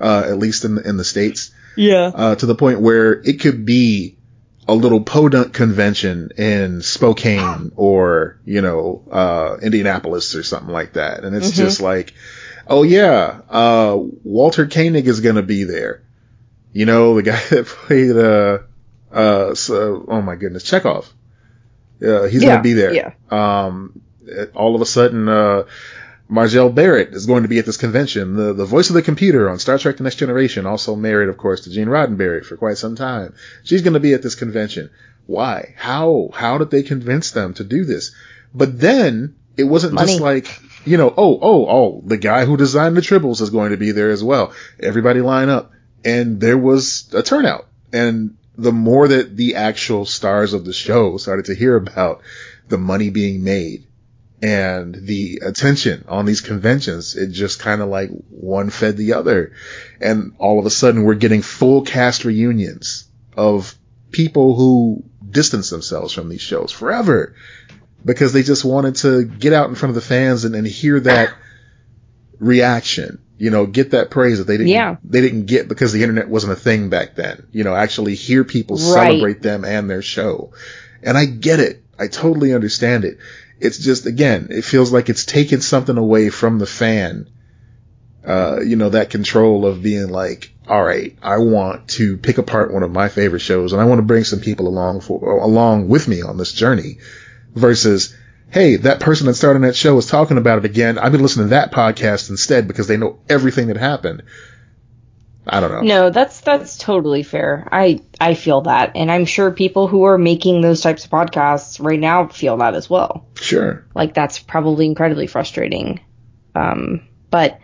[0.00, 2.10] uh, at least in the, in the States Yeah.
[2.14, 4.16] uh, to the point where it could be
[4.66, 11.24] a little podunk convention in Spokane or, you know, uh, Indianapolis or something like that.
[11.24, 11.56] And it's Mhm.
[11.56, 12.12] just like,
[12.66, 16.02] oh yeah, uh, Walter Koenig is going to be there.
[16.74, 18.58] You know, the guy that played, uh,
[19.12, 21.06] uh, so, oh my goodness, Chekov.
[22.02, 22.92] Uh, he's Yeah, going to be there.
[22.94, 23.12] yeah.
[23.30, 24.00] Um,
[24.54, 25.64] all of a sudden, uh,
[26.28, 28.36] Majel Barrett is going to be at this convention.
[28.36, 31.38] The the voice of the computer on Star Trek: The Next Generation, also married, of
[31.38, 33.34] course, to Gene Roddenberry for quite some time.
[33.64, 34.90] She's going to be at this convention.
[35.26, 35.74] Why?
[35.76, 36.30] How?
[36.34, 38.14] How did they convince them to do this?
[38.54, 42.96] But then it wasn't just like you know, oh, oh, oh, the guy who designed
[42.96, 44.52] the tribbles is going to be there as well.
[44.80, 45.72] Everybody line up.
[46.04, 47.66] and there was a turnout.
[47.92, 52.20] And the more that the actual stars of the show started to hear about
[52.68, 53.86] the money being made
[54.42, 59.52] and the attention on these conventions, it just kind of like one fed the other.
[60.00, 63.74] And all of a sudden we're getting full cast reunions of
[64.10, 67.34] people who distance themselves from these shows forever
[68.04, 70.98] because they just wanted to get out in front of the fans and, and hear
[71.00, 71.32] that
[72.38, 73.20] reaction.
[73.38, 74.96] You know, get that praise that they didn't, Yeah.
[75.04, 77.46] they didn't get because the internet wasn't a thing back then.
[77.52, 78.82] You know, actually hear people Right.
[78.82, 80.52] celebrate them and their show.
[81.02, 81.84] And I get it.
[81.98, 83.18] I totally understand it.
[83.60, 87.28] It's just, again, it feels like it's taken something away from the fan.
[88.26, 92.74] Uh, you know, that control of being like, all right, I want to pick apart
[92.74, 95.88] one of my favorite shows and I want to bring some people along for, along
[95.88, 96.98] with me on this journey
[97.54, 98.14] versus,
[98.50, 100.98] hey, that person that started that show is talking about it again.
[100.98, 104.22] I've been listening to that podcast instead because they know everything that happened.
[105.46, 105.80] I don't know.
[105.80, 107.66] No, that's that's totally fair.
[107.72, 111.82] I I feel that, and I'm sure people who are making those types of podcasts
[111.82, 113.26] right now feel that as well.
[113.40, 113.86] Sure.
[113.94, 116.00] Like that's probably incredibly frustrating.
[116.54, 117.60] Um, but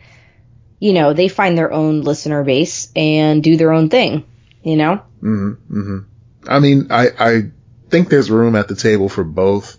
[0.78, 4.24] you know, they find their own listener base and do their own thing.
[4.62, 5.02] You know.
[5.20, 5.98] hmm hmm
[6.46, 7.40] I mean, I, I
[7.88, 9.78] think there's room at the table for both.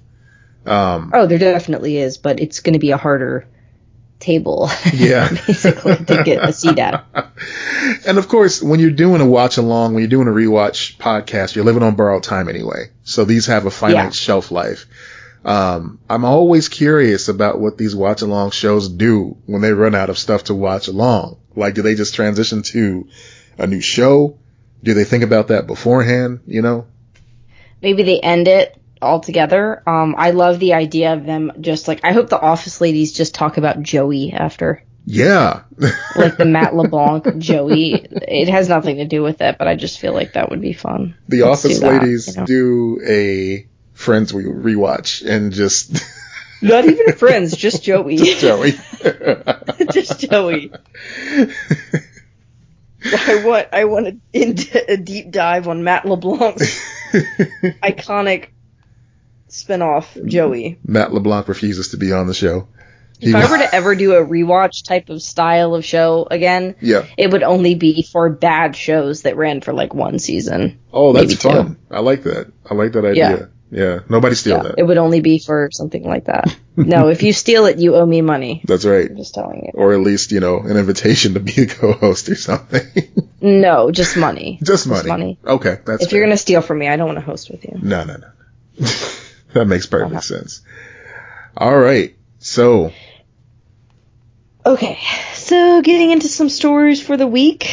[0.66, 3.48] Um, Oh, there definitely is, but it's going to be a harder
[4.20, 5.30] table, yeah.
[5.46, 7.06] basically, to get a seat at.
[8.08, 11.56] and of course, when you're doing a watch along, when you're doing a rewatch podcast,
[11.56, 12.90] you're living on borrowed time anyway.
[13.04, 14.10] So these have a finite Yeah.
[14.12, 14.86] shelf life.
[15.44, 20.10] Um, I'm always curious about what these watch along shows do when they run out
[20.10, 21.38] of stuff to watch along.
[21.56, 23.08] Like, do they just transition to
[23.60, 24.40] a new show?
[24.82, 26.40] Do they think about that beforehand?
[26.48, 26.88] You know?
[27.82, 28.76] Maybe they end it
[29.06, 29.82] altogether.
[29.88, 33.34] Um, I love the idea of them just like I hope the Office ladies just
[33.36, 34.84] talk about Joey after.
[35.06, 35.62] Yeah.
[36.16, 37.94] like the Matt LeBlanc Joey.
[37.94, 40.74] It has nothing to do with it, but I just feel like that would be
[40.74, 41.16] fun.
[41.28, 42.46] the Let's office do that, ladies you know?
[42.46, 46.04] do a Friends we rewatch and just
[46.62, 48.18] Not even Friends, just Joey.
[48.18, 48.72] Joey.
[49.92, 50.72] just Joey.
[53.06, 56.80] I want I want a, a deep dive on Matt LeBlanc's
[57.84, 58.48] iconic
[59.64, 60.80] spinoff, Joey.
[60.86, 62.68] Matt LeBlanc refuses to be on the show.
[63.20, 66.76] He If I were to ever do a rewatch type of style of show again,
[66.82, 67.06] yeah.
[67.18, 70.80] it would only be for bad shows that ran for like one season.
[70.92, 71.50] Oh, that's maybe two.
[71.50, 71.78] fun.
[71.90, 72.52] I like that.
[72.70, 73.50] I like that idea.
[73.72, 74.00] Yeah.
[74.10, 74.76] Nobody steal Yeah, that.
[74.78, 76.56] it would only be for something like that.
[76.76, 78.62] no, if you steal it, you owe me money.
[78.66, 79.10] That's right.
[79.10, 79.72] I'm just telling you.
[79.74, 82.82] Or at least, you know, an invitation to be a co-host or something.
[83.42, 84.58] No, just money.
[84.64, 85.08] Just money.
[85.08, 85.40] money.
[85.46, 85.78] Okay.
[85.86, 87.78] That's if you're gonna steal from me, I don't want to host with you.
[87.80, 88.88] No, no, no.
[89.56, 90.22] That makes perfect Uh-huh.
[90.22, 90.62] sense.
[91.58, 92.16] All right.
[92.40, 92.92] So,
[94.66, 94.98] Okay,
[95.36, 97.70] so getting into some stories for the week.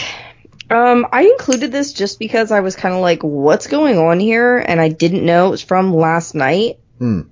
[0.71, 4.59] Um, I included this just because I was kind of like, what's going on here?
[4.59, 6.79] And I didn't know it was from last night.
[6.99, 7.23] hmm.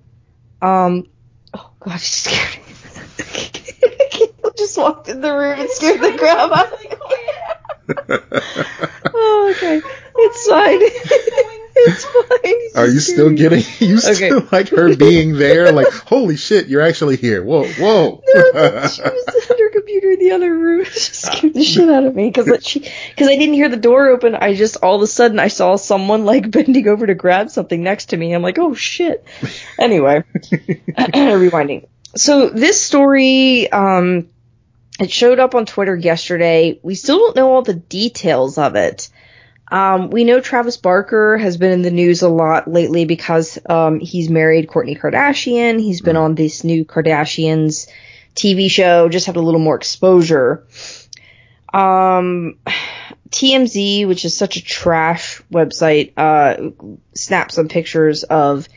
[0.62, 1.06] Um,
[1.54, 2.74] oh god, she scared me.
[4.44, 6.88] I just walked in the room and scared the crap out of me.
[9.14, 9.80] oh, okay.
[10.16, 10.80] It's fine.
[11.86, 12.60] It's fine.
[12.82, 15.72] Are you still getting, you still like her being there?
[15.72, 17.42] Like, holy shit, you're actually here.
[17.44, 18.22] Whoa, whoa.
[18.34, 20.84] No, she was at her computer in the other room.
[20.84, 24.08] She scared the shit out of me because she because I didn't hear the door
[24.08, 24.34] open.
[24.34, 27.82] I just all of a sudden I saw someone like bending over to grab something
[27.82, 28.32] next to me.
[28.32, 29.24] I'm like, oh shit.
[29.78, 31.86] Anyway, rewinding.
[32.16, 34.28] So this story, um,
[34.98, 36.78] it showed up on Twitter yesterday.
[36.82, 39.08] We still don't know all the details of it.
[39.70, 44.00] Um, we know Travis Barker has been in the news a lot lately because um,
[44.00, 45.80] he's married Kourtney Kardashian.
[45.80, 47.88] He's been on this new Kardashians
[48.34, 50.66] TV show, just had a little more exposure.
[51.72, 52.58] Um,
[53.30, 56.70] TMZ, which is such a trash website, uh,
[57.14, 58.68] snapped some pictures of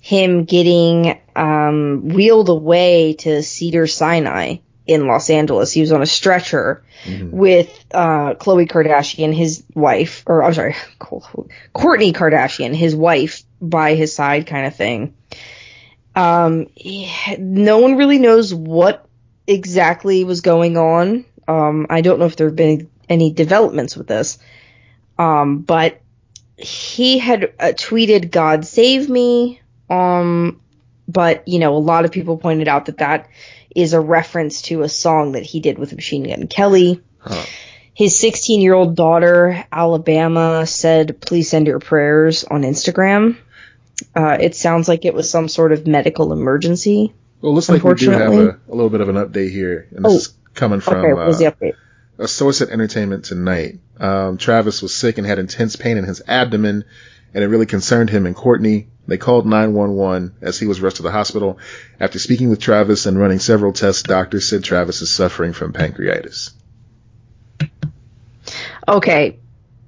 [0.00, 5.72] him getting um, wheeled away to Cedar Sinai in Los Angeles.
[5.72, 6.82] He was on a stretcher
[7.32, 14.14] with uh, Khloe Kardashian, his wife, or I'm sorry, Kourtney Kardashian, his wife, by his
[14.14, 15.14] side, kind of thing.
[16.14, 19.06] Um, he- no one really knows what
[19.46, 21.24] exactly was going on.
[21.48, 24.38] Um, I don't know if there have been any developments with this.
[25.18, 26.00] Um, but
[26.56, 30.60] he had uh, tweeted "God save me." Um,
[31.08, 33.28] but you know, a lot of people pointed out that that
[33.74, 37.00] is a reference to a song that he did with Machine Gun Kelly.
[37.18, 37.44] Huh.
[37.94, 43.36] His 16 year old daughter, Alabama, said, please send your prayers on Instagram.
[44.16, 47.12] Uh, it sounds like it was some sort of medical emergency.
[47.40, 50.04] Well, looks like we do have a, a little bit of an update here, and
[50.04, 51.74] this Oh, is coming from okay, was the uh, update?
[52.18, 53.80] a source at Entertainment Tonight.
[53.98, 56.84] Um, Travis was sick and had intense pain in his abdomen,
[57.34, 58.86] and it really concerned him and Kourtney.
[59.06, 61.58] They called 911 as he was rushed to the hospital.
[61.98, 66.52] After speaking with Travis and running several tests, doctors said Travis is suffering from pancreatitis.
[68.86, 69.38] Okay,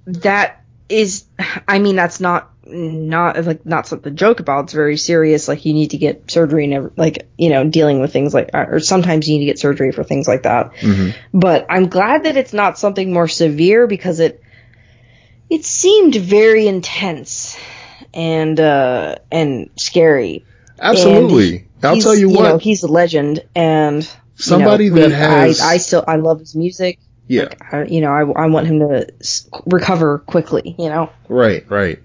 [0.07, 1.25] that is,
[1.69, 4.65] I mean, that's not not like not something to joke about.
[4.65, 5.49] It's very serious.
[5.49, 8.81] Like you need to get surgery and like you know dealing with things like or
[8.81, 10.73] sometimes you need to get surgery for things like that.
[10.75, 11.39] Mm-hmm.
[11.39, 14.43] But I'm glad that it's not something more severe because it
[15.51, 17.59] it seemed very intense
[18.15, 20.45] and uh and scary.
[20.81, 21.57] Absolutely.
[21.83, 22.43] And I'll tell you what.
[22.45, 26.41] know, he's a legend and you Somebody know, that has- I, I still I love
[26.41, 26.99] his music.
[27.29, 27.43] yeah.
[27.45, 29.07] Like, I, you know, I, I want him to
[29.67, 30.75] recover quickly.
[30.79, 31.11] You know.
[31.29, 31.99] Right, right.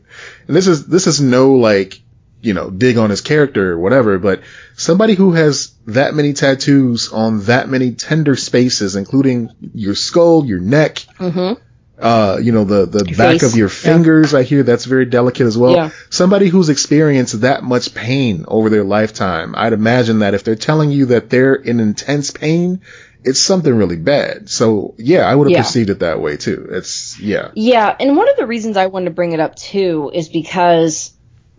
[0.47, 2.01] And this is this is no like
[2.41, 4.41] you know dig on his character or whatever, but
[4.77, 10.59] somebody who has that many tattoos on that many tender spaces, including your skull, your
[10.59, 11.61] neck, Mm-hmm.
[11.99, 13.43] Uh, you know the the Your back face.
[13.43, 13.73] of your Yeah.
[13.73, 14.33] fingers.
[14.33, 15.75] I hear that's very delicate as well.
[15.75, 15.89] Yeah.
[16.09, 20.91] Somebody who's experienced that much pain over their lifetime, I'd imagine that if they're telling
[20.91, 22.81] you that they're in intense pain.
[23.21, 24.49] It's something really bad.
[24.49, 25.61] So yeah, I would have Yeah.
[25.63, 26.69] perceived it that way too.
[26.71, 27.49] It's yeah.
[27.53, 31.11] Yeah, and one of the reasons I wanted to bring it up too is because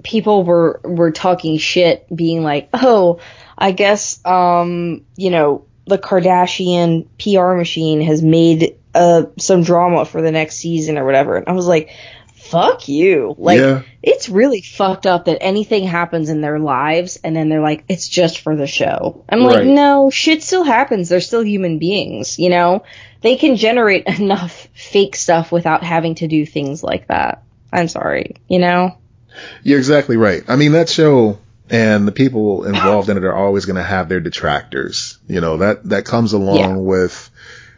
[0.03, 3.21] people were were talking shit, being like, "Oh,
[3.59, 10.23] I guess um, you know, the Kardashian PR machine has made uh some drama for
[10.23, 11.91] the next season or whatever." And I was like,
[12.35, 13.83] "Fuck you!" Like, Yeah.
[14.03, 18.09] it's really fucked up that anything happens in their lives and then they're like, "It's
[18.09, 21.09] just for the show." I'm like, "No, shit still happens.
[21.09, 22.83] They're still human beings, you know."
[23.23, 27.43] they can generate enough fake stuff without having to do things like that.
[27.71, 28.97] I'm sorry, you know?
[29.63, 30.43] You're exactly right.
[30.49, 34.09] I mean, that show and the people involved in it are always going to have
[34.09, 35.19] their detractors.
[35.29, 36.77] You know, that, that comes along Yeah.
[36.77, 37.30] with,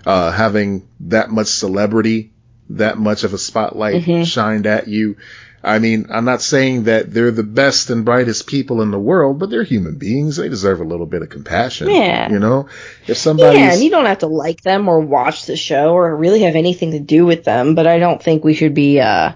[0.07, 2.33] uh, having that much celebrity,
[2.71, 4.27] that much of a spotlight Mhm.
[4.27, 5.17] shined at you.
[5.65, 9.39] I mean, I'm not saying that they're the best and brightest people in the world,
[9.39, 10.37] but they're human beings.
[10.37, 11.89] They deserve a little bit of compassion.
[11.89, 12.33] Yeah.
[12.33, 12.67] You know,
[13.07, 13.59] if somebody.
[13.59, 16.57] Yeah, and you don't have to like them or watch the show or really have
[16.57, 19.33] anything to do with them, but I don't think we should be, uh,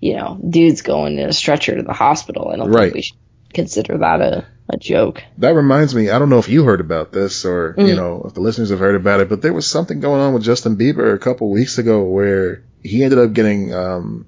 [0.00, 2.50] you know, dudes going in a stretcher to the hospital.
[2.52, 2.84] I don't Right.
[2.86, 3.16] think we should
[3.52, 5.22] consider that a, a joke.
[5.38, 7.96] That reminds me, I don't know if you heard about this or, you Mm.
[7.96, 10.42] know, if the listeners have heard about it, but there was something going on with
[10.42, 14.26] Justin Bieber a couple weeks ago where he ended up getting, um,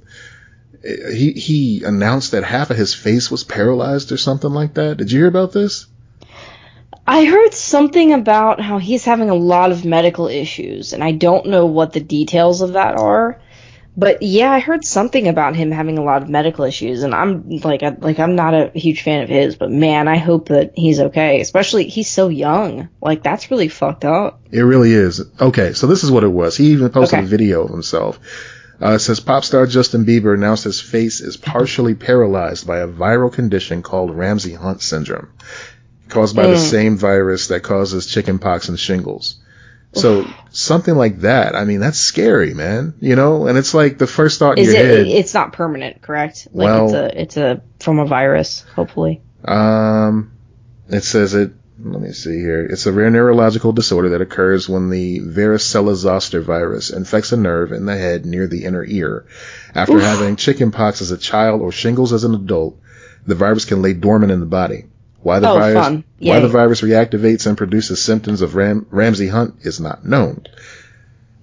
[0.82, 4.98] he, he announced that half of his face was paralyzed or something like that.
[4.98, 5.86] Did you hear about this?
[7.06, 11.46] I heard something about how he's having a lot of medical issues, and I don't
[11.46, 13.40] know what the details of that are.
[13.98, 17.48] But yeah, I heard something about him having a lot of medical issues, and I'm
[17.48, 20.72] like, I, like I'm not a huge fan of his, but man, I hope that
[20.74, 21.40] he's okay.
[21.40, 22.90] Especially he's so young.
[23.00, 24.40] Like that's really fucked up.
[24.52, 25.22] It really is.
[25.40, 26.56] Okay, so this is what it was.
[26.56, 27.24] He even posted Okay.
[27.26, 28.20] a video of himself.
[28.82, 32.86] Uh, it says pop star Justin Bieber announced his face is partially paralyzed by a
[32.88, 35.30] viral condition called Ramsay Hunt syndrome,
[36.10, 36.70] caused by the Mm.
[36.70, 39.36] same virus that causes chickenpox and shingles.
[39.96, 41.54] So something like that.
[41.56, 42.94] I mean, that's scary, man.
[43.00, 44.86] You know, and it's like the first thought in Is your it?
[44.98, 45.06] head.
[45.08, 46.48] It's not permanent, correct?
[46.52, 49.22] Like Well- it's a it's a from a virus, hopefully.
[49.44, 50.32] Um,
[50.88, 51.52] it says it.
[51.78, 52.64] Let me see here.
[52.64, 57.70] It's a rare neurological disorder that occurs when the varicella zoster virus infects a nerve
[57.70, 59.26] in the head near the inner ear.
[59.74, 60.02] After Oof.
[60.02, 62.80] having chickenpox as a child or shingles as an adult,
[63.26, 64.86] the virus can lay dormant in the body.
[65.22, 66.02] Why the Oh, virus?
[66.20, 70.42] Why the virus reactivates and produces symptoms of Ram- Ramsay Hunt is not known.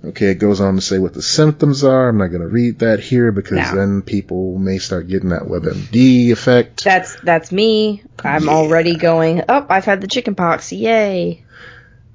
[0.05, 2.09] Okay, it goes on to say what the symptoms are.
[2.09, 3.75] I'm not going to read that here because No.
[3.75, 6.83] then people may start getting that WebMD effect.
[6.83, 8.03] That's that's me.
[8.23, 8.51] I'm Yeah.
[8.51, 9.43] already going.
[9.47, 10.71] Oh, I've had the chickenpox.
[10.73, 11.43] Yay!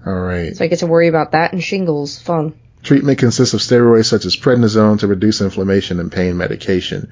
[0.07, 0.55] All right.
[0.57, 2.19] So I get to worry about that and shingles.
[2.19, 2.53] Fun.
[2.83, 7.09] Treatment consists of steroids such as prednisone to reduce inflammation and pain medication,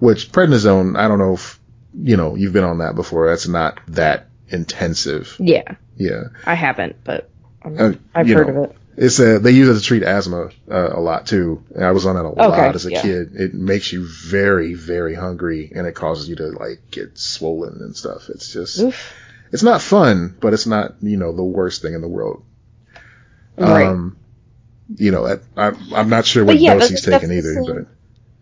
[0.00, 1.58] which prednisone, I don't know if,
[1.98, 3.28] you know, you've been on that before.
[3.28, 5.36] That's not that intensive.
[5.40, 6.24] Yeah, Yeah.
[6.44, 7.30] I haven't, but
[7.64, 8.76] Uh, I've heard know, of it.
[8.98, 11.62] It's a, they use it to treat asthma uh, a lot too.
[11.74, 13.02] And I was on that a Okay, lot as a yeah.
[13.02, 13.34] kid.
[13.34, 17.94] It makes you very, very hungry and it causes you to like get swollen and
[17.96, 18.28] stuff.
[18.30, 19.12] It's just, Oof.
[19.52, 22.42] it's not fun, but it's not, you know, the worst thing in the world.
[23.58, 23.86] Right.
[23.86, 24.16] Um,
[24.96, 27.86] you know, I, I'm, I'm not sure what yeah, dose he's taking either, same- but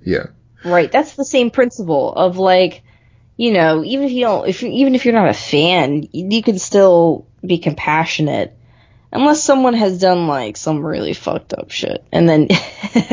[0.04, 0.26] yeah.
[0.64, 0.90] Right.
[0.92, 2.82] That's the same principle of like,
[3.36, 6.42] you know, even if you don't, if even if you're not a fan, you, you
[6.42, 8.56] can still be compassionate,
[9.12, 12.48] unless someone has done like some really fucked up shit, and then,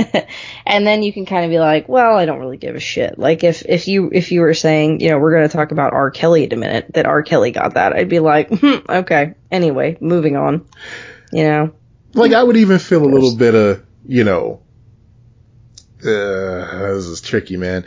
[0.66, 3.18] and then you can kind of be like, well, I don't really give a shit.
[3.18, 6.12] Like if if you if you were saying, you know, we're gonna talk about R.
[6.12, 7.24] Kelly in a minute, that R.
[7.24, 9.34] Kelly got that, I'd be like, hmm, okay.
[9.50, 10.68] Anyway, moving on.
[11.32, 11.74] You know.
[12.14, 14.62] Like I would even feel a little bit of, you know,
[16.04, 17.86] uh, this is tricky, man.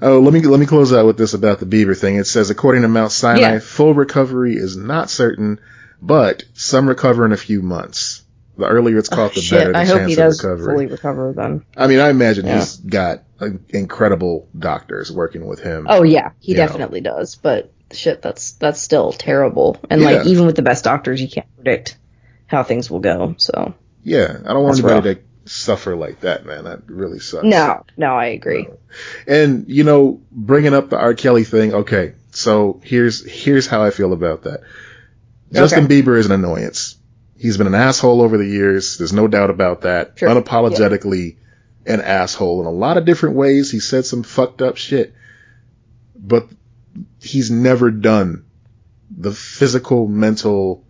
[0.00, 2.16] Oh, let me let me close out with this about the Bieber thing.
[2.16, 3.58] It says, according to Mount Sinai, Yeah.
[3.58, 5.60] full recovery is not certain,
[6.00, 8.22] but some recover in a few months.
[8.56, 10.74] The earlier it's caught, the better Shit, the I hope he of does recovery.
[10.74, 11.64] fully recover then.
[11.76, 12.58] I mean, I imagine Yeah.
[12.58, 15.86] he's got uh, incredible doctors working with him.
[15.88, 16.66] Oh yeah, he You know.
[16.66, 17.36] definitely does.
[17.36, 19.76] But shit, that's that's still terrible.
[19.90, 20.10] And Yeah.
[20.10, 21.96] like even with the best doctors, you can't predict
[22.46, 23.34] how things will go.
[23.38, 26.64] So Yeah, I don't want That's anybody to suffer like that, man.
[26.64, 27.44] That really sucks.
[27.44, 28.68] no, no, I agree.
[29.26, 31.14] And you know, bringing up the R.
[31.14, 31.74] Kelly thing.
[31.74, 34.60] Okay, so here's here's how I feel about that.
[35.52, 36.96] Justin Bieber is an annoyance.
[37.38, 38.98] He's been an asshole over the years.
[38.98, 40.18] There's no doubt about that.
[40.18, 40.28] Sure.
[40.28, 41.36] Unapologetically
[41.86, 43.70] an asshole in a lot of different ways.
[43.70, 45.14] He said some fucked up shit,
[46.14, 46.48] but
[47.20, 48.44] he's never done
[49.10, 50.84] the physical, mental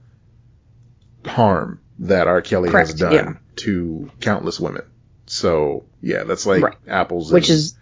[1.24, 2.40] harm that R.
[2.42, 3.32] Kelly has done yeah.
[3.58, 4.82] To countless women.
[5.26, 6.76] So yeah, that's like Right.
[6.86, 7.32] apples.
[7.32, 7.76] Which is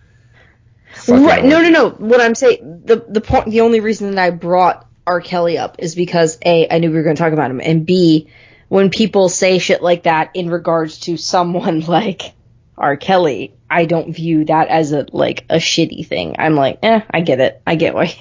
[1.09, 1.45] right.
[1.45, 1.91] No, no, no.
[1.91, 5.21] What I'm saying, the the point, the only reason that I brought R.
[5.21, 7.87] Kelly up is because a, I knew we were going to talk about him, and
[7.87, 8.29] b,
[8.69, 12.35] when people say shit like that in regards to someone like
[12.77, 12.97] R.
[12.97, 16.37] Kelly, I don't view that as a like a shitty thing.
[16.39, 17.63] I'm like, eh, I get it.
[17.67, 18.15] I get why.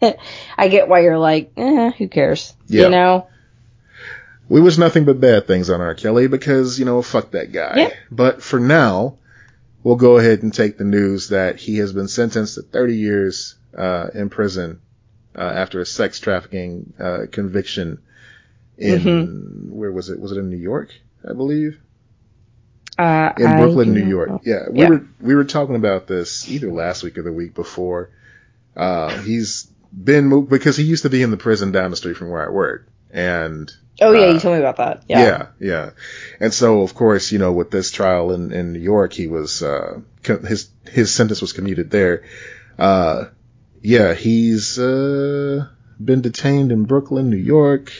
[0.58, 2.54] I get why you're like, eh, who cares?
[2.66, 2.84] Yeah.
[2.84, 3.28] You know?
[4.48, 5.94] We wish nothing but bad things on R.
[5.94, 7.74] Kelly because, you know, fuck that guy.
[7.76, 7.90] Yeah.
[8.10, 9.16] But for now,
[9.82, 13.54] we'll go ahead and take the news that he has been sentenced to 30 years
[13.76, 14.80] uh, in prison
[15.34, 18.02] uh, after a sex trafficking uh, conviction
[18.76, 19.70] in, Mm-hmm.
[19.74, 20.18] where was it?
[20.20, 20.90] Was it in New York,
[21.28, 21.78] I believe?
[22.98, 24.28] Uh, In Brooklyn, New York.
[24.28, 24.40] know.
[24.44, 24.68] Yeah.
[24.70, 24.88] We Yeah.
[24.90, 28.10] were, we were talking about this either last week or the week before.
[28.76, 32.16] Uh, he's been moved because he used to be in the prison down the street
[32.16, 32.86] from where I work.
[33.12, 35.02] And Oh yeah, uh, you told me about that.
[35.08, 35.20] yeah.
[35.20, 35.46] Yeah.
[35.60, 35.90] yeah,
[36.40, 39.62] And so, of course, you know, with this trial in, in New York, he was,
[39.62, 42.24] uh, co- his, his sentence was commuted there.
[42.78, 43.26] Uh,
[43.82, 45.68] yeah, he's, uh,
[46.02, 47.92] been detained in Brooklyn, New York.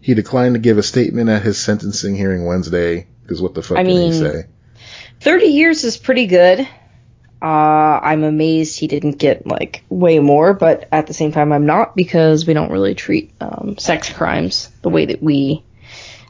[0.00, 3.08] He declined to give a statement at his sentencing hearing Wednesday.
[3.26, 4.44] Cause what the fuck I did mean- he say?
[5.18, 6.68] Thirty years is pretty good.
[7.40, 11.66] Uh, I'm amazed he didn't get like way more, but at the same time, I'm
[11.66, 15.62] not because we don't really treat um, sex crimes the way that we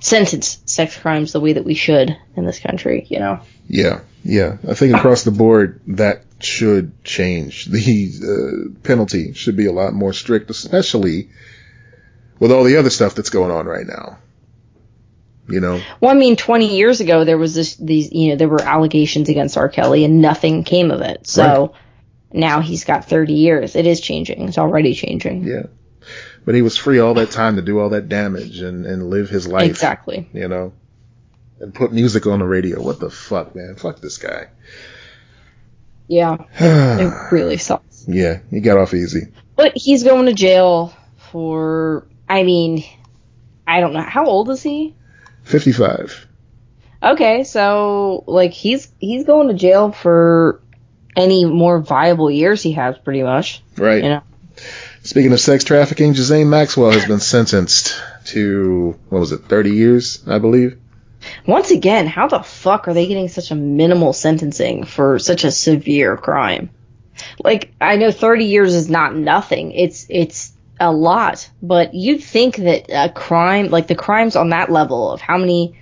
[0.01, 3.07] sentence sex crimes the way that we should in this country.
[3.09, 3.41] You know.
[3.69, 4.57] Yeah, yeah.
[4.69, 7.67] I think across the board that should change.
[7.67, 11.31] The uh, penalty should be a lot more strict, especially
[12.39, 14.19] with all the other stuff that's going on right now.
[15.49, 18.49] You know, Well, I mean, 20 years ago there was this these you know there
[18.49, 19.69] were allegations against R.
[19.69, 21.27] Kelly and nothing came of it.
[21.27, 21.75] So
[22.33, 23.77] now he's got 30 years.
[23.77, 24.49] It is changing.
[24.49, 25.45] It's already changing.
[25.45, 25.63] yeah.
[26.45, 29.29] But he was free all that time to do all that damage and, and live
[29.29, 29.69] his life.
[29.71, 30.29] Exactly.
[30.33, 30.73] You know,
[31.61, 32.81] and put music on the radio.
[32.83, 33.77] What the fuck, man?
[33.77, 34.49] Fuck this guy.
[36.09, 36.37] Yeah.
[36.61, 38.05] It really sucks.
[38.09, 39.29] yeah, he got off easy.
[39.57, 40.93] But he's going to jail
[41.31, 42.85] for, I mean,
[43.67, 44.03] I don't know.
[44.03, 44.95] How old is he?
[45.47, 46.27] 55.
[47.03, 50.61] Okay, so, like, he's, he's going to jail for
[51.15, 53.63] any more viable years he has, pretty much.
[53.77, 54.03] Right.
[54.03, 54.23] You know?
[55.03, 57.95] Speaking of sex trafficking, Ghislaine Maxwell has been sentenced
[58.27, 60.79] to, what was it, 30 years, I believe?
[61.47, 65.53] Once again, how the fuck are they getting such a minimal sentencing for such a
[65.53, 66.71] severe crime?
[67.39, 69.73] Like, I know 30 years is not nothing.
[69.73, 74.71] It's, it's a lot, but you'd think that a crime, like the crimes on that
[74.71, 75.79] level of how many,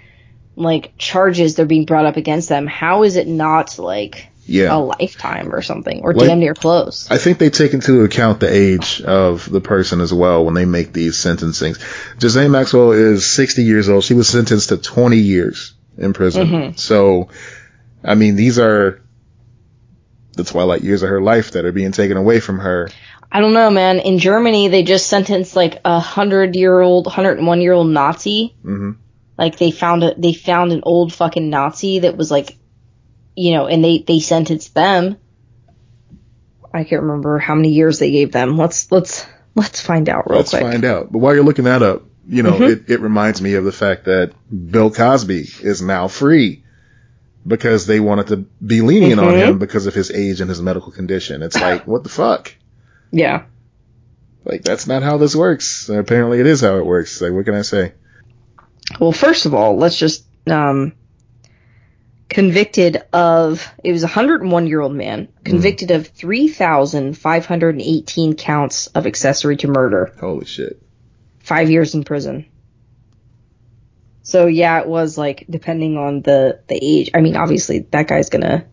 [0.56, 4.76] like, charges they're being brought up against them, how is it not, like, Yeah.
[4.76, 7.08] a lifetime or something, or Like- damn near close?
[7.10, 10.64] I think they take into account the age of the person as well when they
[10.66, 11.78] make these sentencings.
[12.20, 14.04] Ghislaine Maxwell is 60 years old.
[14.04, 16.46] She was sentenced to 20 years in prison.
[16.48, 16.78] Mhm.
[16.78, 17.28] So,
[18.04, 19.00] I mean, these are
[20.36, 22.88] the twilight years of her life that are being taken away from her.
[23.34, 23.98] I don't know, man.
[23.98, 28.92] In Germany, they just sentenced, like, a hundred year old, 101 year old Nazi hmm
[29.36, 32.56] Like they found a they found an old fucking Nazi that was like,
[33.34, 35.16] you know, and they they sentenced them.
[36.72, 38.56] I can't remember how many years they gave them.
[38.56, 39.26] Let's let's
[39.56, 40.52] let's find out real quick.
[40.52, 41.10] Let's find out.
[41.10, 42.68] But while you're looking that up, you know, Mhm.
[42.68, 44.32] it, it reminds me of the fact that
[44.70, 46.62] Bill Cosby is now free
[47.44, 49.38] because they wanted to be lenient on Mhm.
[49.48, 51.42] him because of his age and his medical condition.
[51.42, 52.54] It's like, what the fuck?
[53.14, 53.44] Yeah.
[54.44, 55.88] Like, that's not how this works.
[55.88, 57.20] Apparently it is how it works.
[57.20, 57.92] Like, what can I say?
[58.98, 60.94] Well, first of all, let's just um
[62.28, 69.56] convicted of it was a 101 year old man convicted of 3,518 counts of accessory
[69.58, 70.12] to murder.
[70.18, 70.82] Holy shit.
[71.38, 72.46] Five years in prison.
[74.22, 77.10] So yeah, it was like depending on the the age.
[77.14, 78.66] I mean, obviously that guy's gonna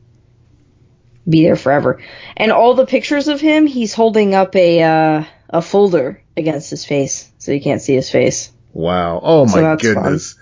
[1.27, 2.01] be there forever.
[2.35, 6.85] And all the pictures of him, he's holding up a uh, a folder against his
[6.85, 8.51] face, so you can't see his face.
[8.73, 9.19] Wow.
[9.21, 10.35] Oh So my goodness.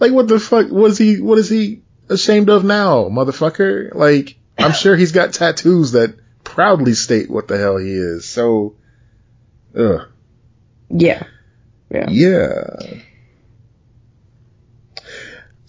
[0.00, 3.94] Like what the fuck was he what is he ashamed of now, motherfucker?
[3.94, 8.26] Like I'm sure he's got tattoos that proudly state what the hell he is.
[8.26, 8.76] So
[9.76, 10.08] ugh.
[10.90, 11.26] Yeah.
[11.90, 12.10] Yeah.
[12.10, 12.66] Yeah.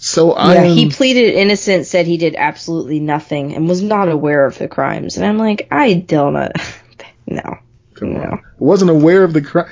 [0.06, 4.46] So I Yeah, he pleaded innocent, said he did absolutely nothing, and was not aware
[4.46, 5.18] of the crimes.
[5.18, 6.50] And I'm like, I don't know.
[7.28, 7.42] No.
[7.96, 8.22] come no.
[8.22, 8.44] on.
[8.60, 9.68] wasn't aware of the crime.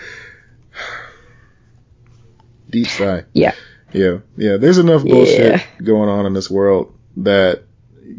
[2.68, 3.26] Deep sigh.
[3.32, 3.54] Yeah.
[3.92, 4.58] Yeah, yeah.
[4.58, 5.84] There's enough bullshit Yeah.
[5.84, 7.62] going on in this world that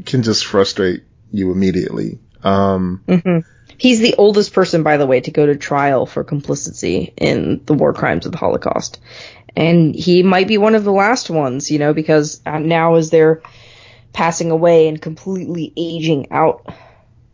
[0.07, 1.03] can just frustrate
[1.33, 2.21] you immediately.
[2.45, 3.39] Um, hmm
[3.79, 7.75] He's the oldest person, by the way, to go to trial for complicity in the
[7.75, 9.01] war crimes of the Holocaust.
[9.57, 13.11] And he might be one of the last ones, you know, because uh, now as
[13.11, 13.43] they're
[14.13, 16.73] passing away and completely aging out,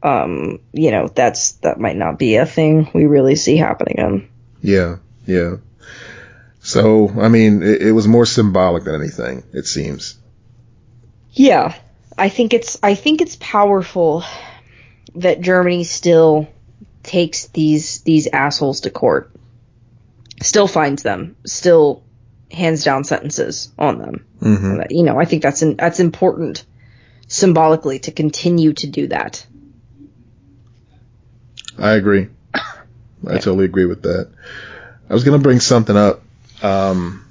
[0.02, 4.28] um, you know, that's, that might not be a thing we really see happening in.
[4.62, 5.56] yeah, yeah.
[6.62, 10.18] So, I mean, it, it was more symbolic than anything, it seems.
[11.32, 11.74] Yeah,
[12.18, 14.24] I think it's I think it's powerful
[15.16, 16.48] that Germany still
[17.02, 19.32] takes these these assholes to court,
[20.42, 22.02] still finds them, still
[22.50, 24.26] hands down sentences on them.
[24.40, 26.64] hmm You know, I think that's in, that's important
[27.28, 29.46] symbolically to continue to do that.
[31.78, 32.28] I agree.
[32.54, 34.28] I totally agree with that.
[35.08, 36.22] I was gonna bring something up,
[36.62, 37.24] um,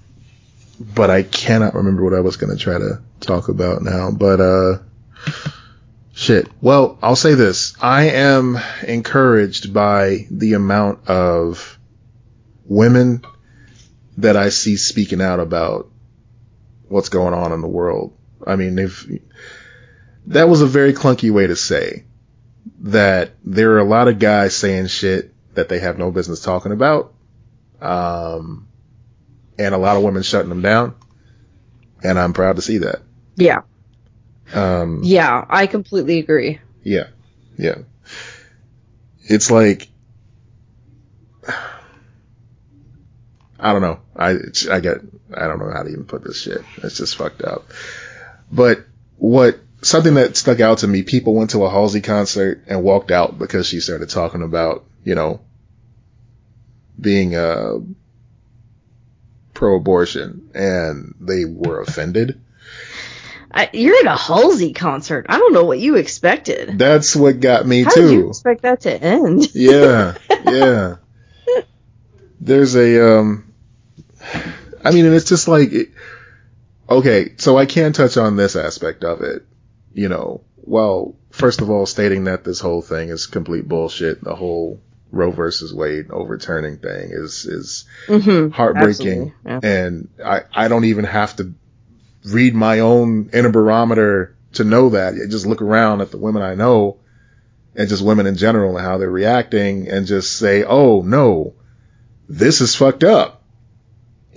[0.79, 4.11] but I cannot remember what I was gonna try to talk about now.
[4.11, 4.77] But uh,
[6.19, 6.49] shit.
[6.61, 11.79] Well, I'll say this: I am encouraged by the amount of
[12.65, 13.23] women
[14.17, 15.89] that I see speaking out about
[16.89, 18.17] what's going on in the world.
[18.45, 18.75] I mean,
[20.27, 22.05] that was a very clunky way to say
[22.81, 26.71] that there are a lot of guys saying shit that they have no business talking
[26.71, 27.13] about.
[27.81, 28.67] Um,
[29.57, 30.95] and a lot of women shutting them down.
[32.03, 33.01] And I'm proud to see that.
[33.35, 33.61] Yeah,
[34.53, 36.59] Um, yeah, I completely agree.
[36.83, 37.07] yeah,
[37.57, 37.79] yeah.
[39.23, 39.87] It's like,
[43.59, 43.99] I don't know.
[44.15, 44.37] I,
[44.71, 44.97] I get,
[45.33, 46.61] I don't know how to even put this shit.
[46.77, 47.65] It's just fucked up.
[48.51, 48.85] But
[49.17, 53.11] what, something that stuck out to me, people went to a Halsey concert and walked
[53.11, 55.41] out because she started talking about, you know,
[56.99, 57.79] being, uh,
[59.53, 62.41] pro-abortion and they were offended.
[63.51, 65.25] I, you're at a Halsey concert.
[65.29, 66.77] I don't know what you expected.
[66.77, 68.01] That's what got me How too.
[68.01, 69.47] did you expect that to end?
[69.55, 70.95] yeah, yeah.
[72.39, 73.53] There's a, um,
[74.83, 75.89] I mean, and it's just like, it-
[76.89, 79.45] okay, so I can touch on this aspect of it.
[79.93, 84.23] You know, well, first of all, stating that this whole thing is complete bullshit.
[84.23, 84.79] The whole
[85.11, 88.49] Roe versus Wade overturning thing is is Mm-hmm.
[88.51, 89.59] heartbreaking, yeah.
[89.63, 91.53] and I I don't even have to
[92.25, 95.13] read my own inner barometer to know that.
[95.13, 96.97] I just look around at the women I know
[97.75, 101.53] and just women in general and how they're reacting and just say, oh no,
[102.27, 103.35] this is fucked up.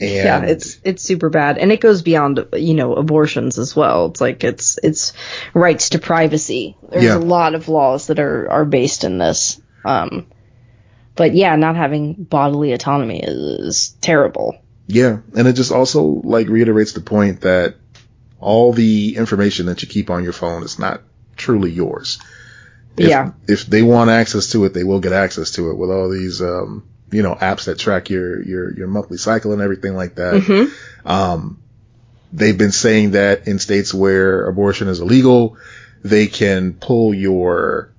[0.01, 4.07] And yeah, it's it's super bad, and it goes beyond you know abortions as well.
[4.07, 5.12] It's like it's it's
[5.55, 6.76] rights to privacy.
[6.91, 7.16] There's Yeah.
[7.16, 9.61] a lot of laws that are are based in this.
[9.85, 10.26] Um,
[11.14, 14.57] but yeah, not having bodily autonomy is, is terrible.
[14.93, 15.18] Yeah.
[15.34, 17.76] And it just also like reiterates the point that
[18.38, 21.01] all the information that you keep on your phone is not
[21.36, 22.18] truly yours.
[22.97, 23.32] If, Yeah.
[23.49, 26.43] If they want access to it, they will get access to it with all these,
[26.43, 30.43] um, you know, apps that track your, your, your monthly cycle and everything like that.
[30.43, 31.62] hmm Um,
[32.32, 35.57] they've been saying that in states where abortion is illegal,
[36.03, 37.93] they can pull your,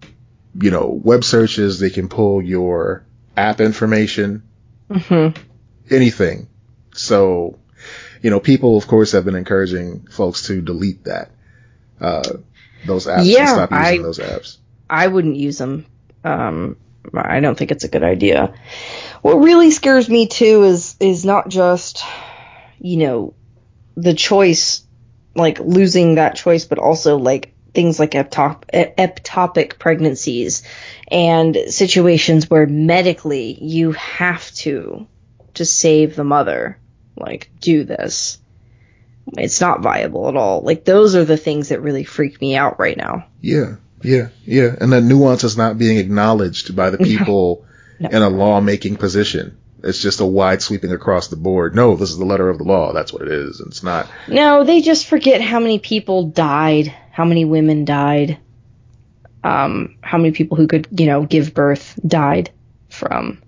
[0.61, 3.03] you know, web searches, they can pull your
[3.35, 4.43] app information,
[4.91, 5.29] hmm
[5.89, 6.47] anything.
[6.93, 7.59] So,
[8.21, 11.31] you know, people of course have been encouraging folks to delete that,
[11.99, 12.33] uh,
[12.85, 14.57] those apps Yeah, stop using I- those apps.
[14.89, 15.85] I wouldn't use them.
[16.23, 16.77] Um,
[17.13, 18.53] I don't think it's a good idea.
[19.21, 22.03] What really scares me too is is not just
[22.79, 23.33] you know
[23.95, 24.83] the choice,
[25.35, 30.63] like losing that choice, but also like things like e- ectopic pregnancies
[31.09, 35.07] and situations where medically you have to
[35.55, 36.77] to save the mother,
[37.15, 38.39] like do this.
[39.37, 40.61] It's not viable at all.
[40.61, 43.27] Like those are the things that really freak me out right now.
[43.41, 44.75] Yeah, yeah, yeah.
[44.79, 47.65] And that nuance is not being acknowledged by the people
[47.99, 48.09] No.
[48.09, 49.57] in a lawmaking position.
[49.81, 51.75] It's just a wide sweeping across the board.
[51.75, 52.93] No, this is the letter of the law.
[52.93, 53.61] That's what it is.
[53.65, 54.07] It's not.
[54.29, 58.37] No, they just forget how many people died, how many women died,
[59.43, 62.51] um, how many people who could, you know, give birth died
[62.89, 63.41] from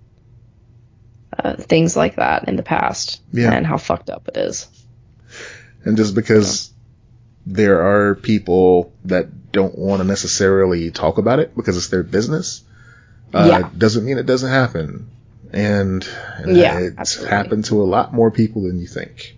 [1.38, 3.52] uh, things like that in the past, Yeah.
[3.52, 4.68] and how fucked up it is.
[5.84, 6.70] And just because
[7.46, 12.62] there are people that don't want to necessarily talk about it because it's their business,
[13.32, 13.70] uh, Yeah.
[13.76, 15.08] doesn't mean it doesn't happen.
[15.52, 16.06] And,
[16.38, 17.36] and Yeah, it's absolutely.
[17.36, 19.36] happened to a lot more people than you think.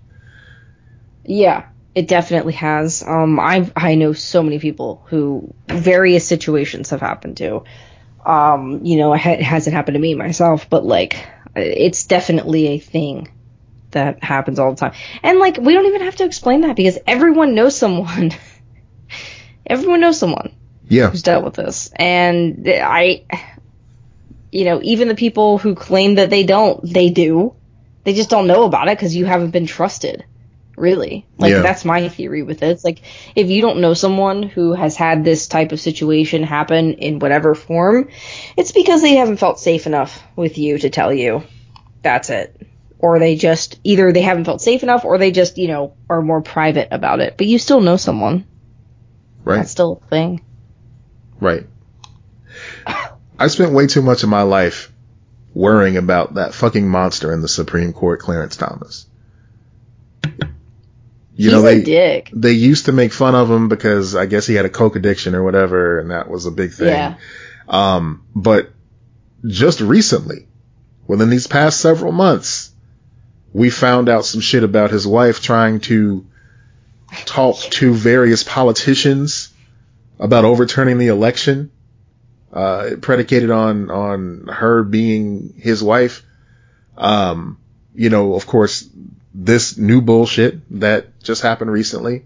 [1.24, 3.02] Yeah, it definitely has.
[3.06, 7.64] Um, I I know so many people who various situations have happened to.
[8.24, 11.16] Um, you know, it hasn't happened to me myself, but like,
[11.60, 13.28] it's definitely a thing
[13.90, 14.92] that happens all the time.
[15.22, 18.32] And like, we don't even have to explain that because everyone knows someone.
[19.66, 20.54] everyone knows someone
[20.88, 21.10] Yeah.
[21.10, 23.24] who's dealt with this, and I,
[24.52, 27.54] you know, even the people who claim that they don't, they do.
[28.04, 30.24] They just don't know about it because you haven't been trusted.
[30.78, 31.62] Really, like Yeah.
[31.62, 32.70] that's my theory with it.
[32.70, 33.00] It's like
[33.34, 37.54] if you don't know someone who has had this type of situation happen in whatever
[37.54, 38.08] form,
[38.56, 41.42] it's because they haven't felt safe enough with you to tell you.
[42.02, 42.66] That's it.
[43.00, 46.22] Or they just either they haven't felt safe enough, or they just you know are
[46.22, 47.36] more private about it.
[47.36, 48.44] But you still know someone.
[49.44, 49.56] Right.
[49.56, 50.42] That's still a thing.
[51.40, 51.66] Right.
[53.38, 54.92] I spent way too much of my life
[55.54, 59.06] worrying about that fucking monster in the Supreme Court, Clarence Thomas.
[61.38, 62.30] You He's know, a they dick.
[62.32, 65.36] they used to make fun of him because I guess he had a coke addiction
[65.36, 66.88] or whatever, and that was a big thing.
[66.88, 67.14] Yeah.
[67.68, 68.70] Um, but
[69.46, 70.48] just recently,
[71.06, 72.72] within these past several months,
[73.52, 76.26] we found out some shit about his wife trying to
[77.24, 79.54] talk to various politicians
[80.18, 81.70] about overturning the election,
[82.52, 86.24] uh, predicated on, on her being his wife.
[86.96, 87.58] Um,
[87.94, 88.88] you know, of course,
[89.34, 92.24] this new bullshit that just happened recently,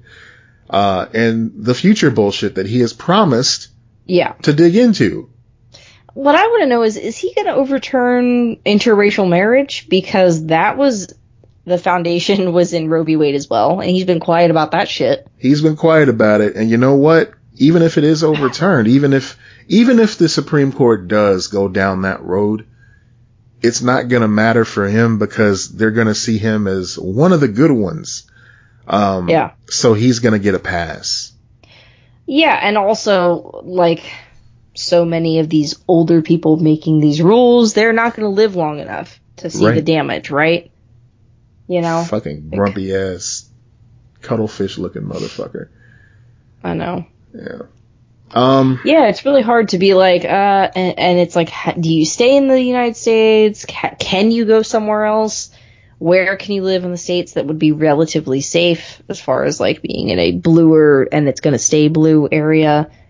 [0.70, 3.68] uh, and the future bullshit that he has promised
[4.06, 4.32] Yeah.
[4.42, 5.28] to dig into.
[6.14, 9.86] What I want to know is, is he going to overturn interracial marriage?
[9.88, 11.14] Because that was
[11.64, 13.16] the foundation was in Roe v.
[13.16, 15.26] Wade as well, and he's been quiet about that shit.
[15.38, 17.32] He's been quiet about it, and you know what?
[17.56, 19.38] Even if it is overturned, even if
[19.68, 22.66] even if the Supreme Court does go down that road,
[23.62, 27.48] it's not gonna matter for him because they're gonna see him as one of the
[27.48, 28.30] good ones.
[28.86, 29.52] Um, Yeah.
[29.68, 31.32] So he's gonna get a pass.
[32.26, 34.02] Yeah, and also like
[34.74, 38.78] so many of these older people making these rules, they're not going to live long
[38.78, 39.74] enough to see Right.
[39.74, 40.70] the damage, right?
[41.68, 43.50] You know, Fucking grumpy ass,
[44.22, 45.68] cuttlefish looking motherfucker.
[46.64, 47.04] I know.
[47.34, 47.62] Yeah.
[48.34, 48.80] Um.
[48.84, 50.28] Yeah, it's really hard to be like, uh,
[50.74, 53.66] and, and it's like, do you stay in the United States?
[53.98, 55.50] Can you go somewhere else?
[55.98, 59.60] Where can you live in the states that would be relatively safe as far as
[59.60, 62.90] like being in a bluer and it's going to stay blue area?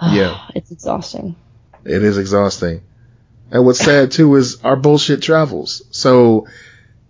[0.00, 0.38] Yeah.
[0.54, 1.34] it's exhausting.
[1.84, 2.82] It is exhausting.
[3.50, 5.82] And what's sad too is our bullshit travels.
[5.90, 6.46] So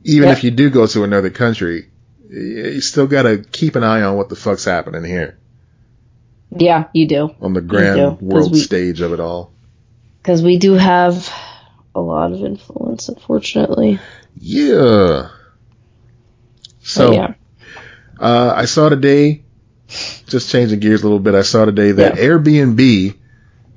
[0.05, 0.39] even Yep.
[0.39, 1.89] if you do go to another country,
[2.31, 5.39] you still gotta keep an eye on what the fuck's happening here
[6.61, 7.35] Yeah, you do.
[7.41, 9.53] on the grand world we- stage of it all.
[10.23, 11.33] Because we do have
[11.95, 13.99] a lot of influence, unfortunately.
[14.39, 15.31] Yeah.
[16.81, 17.35] So But yeah.
[18.21, 19.43] uh, I saw today,
[20.27, 21.35] just changing gears a little bit.
[21.35, 22.23] I saw today that Yeah.
[22.25, 23.15] Airbnb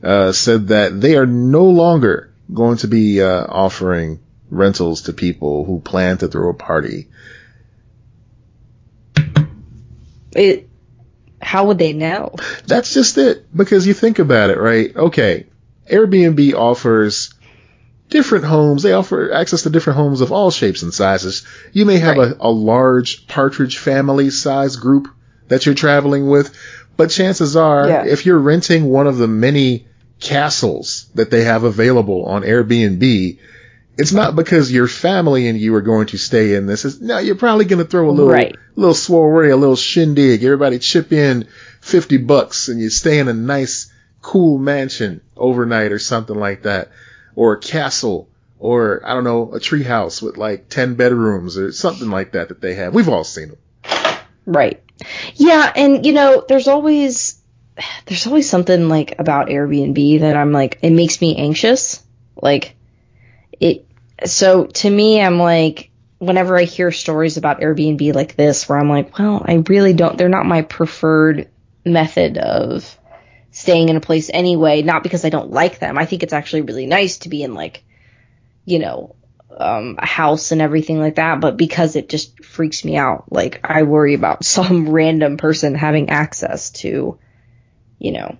[0.03, 4.19] uh, said that they are no longer going to be uh, offering
[4.49, 7.07] rentals to people who plan to throw a party.
[10.33, 10.69] It.
[11.41, 12.35] How would they know?
[12.67, 13.45] That's just it.
[13.55, 14.95] Because you think about it, right?
[14.95, 15.47] Okay.
[15.89, 17.33] Airbnb offers
[18.09, 18.83] different homes.
[18.83, 21.45] They offer access to different homes of all shapes and sizes.
[21.73, 22.31] You may have Right.
[22.31, 25.07] a, a large partridge family size group
[25.47, 26.55] that you're traveling with,
[26.97, 28.05] but chances are, Yeah.
[28.05, 29.87] if you're renting one of the many
[30.19, 33.39] castles that they have available on Airbnb,
[33.97, 36.85] it's not because your family and you are going to stay in this.
[36.85, 38.55] It's, no, you're probably going to throw a little, Right.
[38.75, 40.43] little soiree, a little shindig.
[40.43, 41.47] Everybody chip in
[41.81, 46.89] 50 bucks and you stay in a nice, cool mansion overnight or something like that.
[47.35, 48.27] Or a castle
[48.59, 52.49] or, I don't know, a tree house with like 10 bedrooms or something like that
[52.49, 52.93] that they have.
[52.93, 53.57] We've all seen them.
[54.45, 54.81] Right.
[55.35, 57.39] Yeah, and you know, there's always
[58.05, 62.03] there's always something like about Airbnb that I'm like it makes me anxious.
[62.39, 62.75] Like
[63.61, 63.85] it
[64.25, 68.89] so to me I'm like whenever I hear stories about Airbnb like this where I'm
[68.89, 71.49] like, well, I really don't they're not my preferred
[71.85, 72.97] method of
[73.51, 75.97] staying in a place anyway, not because I don't like them.
[75.97, 77.83] I think it's actually really nice to be in like
[78.65, 79.15] you know,
[79.57, 83.31] um, a house and everything like that, but because it just freaks me out.
[83.31, 87.19] Like I worry about some random person having access to,
[87.99, 88.37] you know,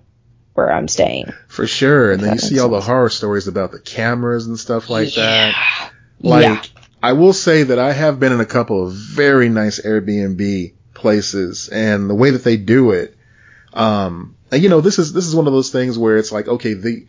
[0.54, 1.32] where I'm staying.
[1.48, 2.12] For sure.
[2.12, 5.52] And then you see all the horror stories about the cameras and stuff like yeah.
[5.52, 5.92] that.
[6.20, 6.82] Like, yeah.
[7.02, 11.68] I will say that I have been in a couple of very nice Airbnb places
[11.68, 13.16] and the way that they do it,
[13.72, 16.46] um, and you know, this is, this is one of those things where it's like,
[16.46, 17.06] okay, the,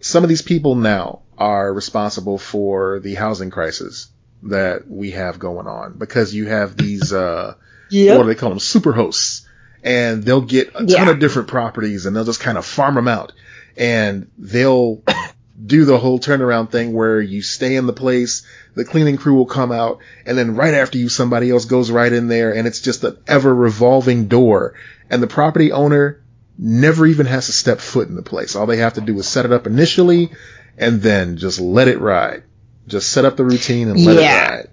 [0.00, 4.08] some of these people now are responsible for the housing crisis
[4.44, 7.54] that we have going on because you have these, uh,
[7.90, 8.16] yep.
[8.16, 8.58] what do they call them?
[8.58, 9.43] Super hosts
[9.84, 11.10] and they'll get a ton yeah.
[11.10, 13.32] of different properties and they'll just kind of farm them out
[13.76, 15.02] and they'll
[15.66, 19.46] do the whole turnaround thing where you stay in the place, the cleaning crew will
[19.46, 22.80] come out, and then right after you, somebody else goes right in there, and it's
[22.80, 24.74] just an ever revolving door.
[25.10, 26.22] And the property owner
[26.58, 28.56] never even has to step foot in the place.
[28.56, 30.30] All they have to do is set it up initially,
[30.76, 32.42] and then just let it ride.
[32.86, 34.44] Just set up the routine and let yeah.
[34.46, 34.68] it ride.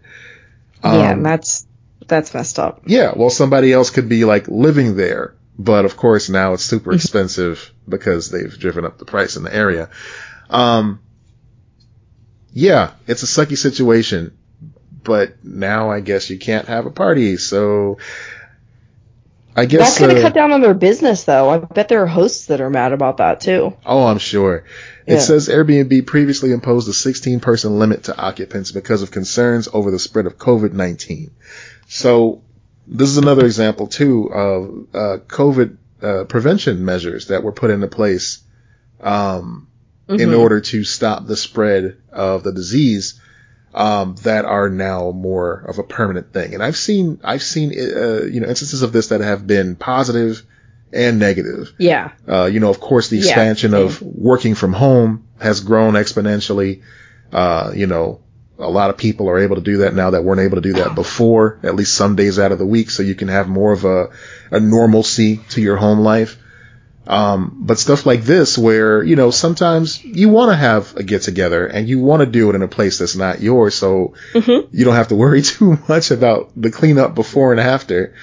[0.84, 1.68] Um, yeah, that's
[2.08, 2.82] that's messed up.
[2.86, 6.93] Yeah, well, somebody else could be like living there, but of course now it's super
[6.93, 9.89] expensive because they've driven up the price in the area.
[10.49, 10.99] Um,
[12.54, 14.38] yeah, it's a sucky situation,
[15.04, 17.97] but now I guess you can't have a party, so
[19.56, 21.49] I guess that's going to uh, cut down on their business, though.
[21.49, 23.76] I bet there are hosts that are mad about that too.
[23.86, 24.66] Oh, I'm sure.
[25.06, 25.20] It yeah.
[25.20, 29.99] says Airbnb previously imposed a 16 person limit to occupants because of concerns over the
[29.99, 31.32] spread of COVID-19.
[31.93, 32.41] So
[32.87, 37.87] this is another example too of uh, COVID uh, prevention measures that were put into
[37.87, 38.41] place
[39.01, 39.67] um,
[40.07, 40.21] mm-hmm.
[40.21, 43.19] in order to stop the spread of the disease
[43.73, 46.53] um, that are now more of a permanent thing.
[46.53, 50.43] And I've seen I've seen uh, you know instances of this that have been positive
[50.93, 51.73] and negative.
[51.77, 52.11] Yeah.
[52.25, 53.79] Uh, you know, of course, the expansion yeah.
[53.79, 56.83] of working from home has grown exponentially.
[57.33, 58.21] Uh, you know,
[58.58, 60.74] a lot of people are able to do that now that weren't able to do
[60.74, 63.72] that before, at least some days out of the week, so you can have more
[63.72, 64.10] of a,
[64.52, 66.38] a normalcy to your home life.
[67.08, 71.24] Um, but stuff like this where, you know, sometimes you want to have a get
[71.24, 73.74] together and you want to do it in a place that's not yours.
[73.74, 74.76] So mm-hmm.
[74.76, 78.14] you don't have to worry too much about the cleanup before and after.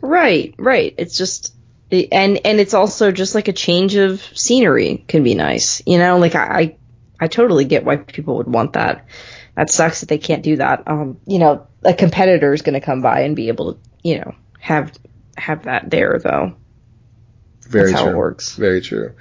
[0.00, 0.94] Right, right.
[0.96, 1.54] It's just,
[1.90, 5.82] and, and it's also just like a change of scenery can be nice.
[5.86, 6.76] You know, like I, I,
[7.20, 9.06] I totally get why people would want that.
[9.56, 10.84] That sucks that they can't do that.
[10.86, 14.20] Um, you know, a competitor is going to come by and be able to, you
[14.20, 14.92] know, have,
[15.36, 16.54] have that there though.
[17.62, 18.10] Very That's true.
[18.10, 18.54] how it works.
[18.54, 19.14] Very true.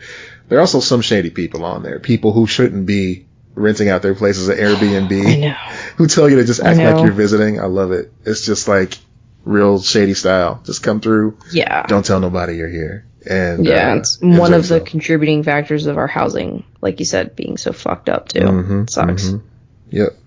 [0.47, 1.99] There are also some shady people on there.
[1.99, 3.25] People who shouldn't be
[3.55, 5.25] renting out their places at Airbnb.
[5.27, 5.53] I know.
[5.95, 7.59] Who tell you to just act like you're visiting.
[7.59, 8.11] I love it.
[8.25, 8.97] It's just like
[9.45, 10.61] real shady style.
[10.65, 11.37] Just come through.
[11.51, 11.85] Yeah.
[11.87, 13.05] Don't tell nobody you're here.
[13.27, 17.35] And yeah, uh, it's one of the contributing factors of our housing, like you said,
[17.35, 18.41] being so fucked up too.
[18.41, 19.29] Mm-hmm, sucks.
[19.29, 19.47] Mm-hmm.
[19.89, 20.17] Yep.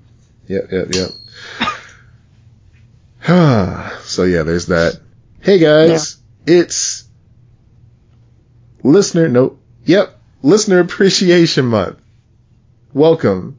[0.49, 0.73] Yep.
[0.73, 0.95] Yep.
[0.95, 1.11] Yep.
[4.03, 4.99] so yeah, there's that.
[5.41, 6.61] Hey guys, yeah.
[6.61, 7.05] it's
[8.83, 9.61] listener, nope.
[9.85, 10.19] Yep.
[10.43, 11.99] Listener Appreciation Month.
[12.95, 13.59] Welcome.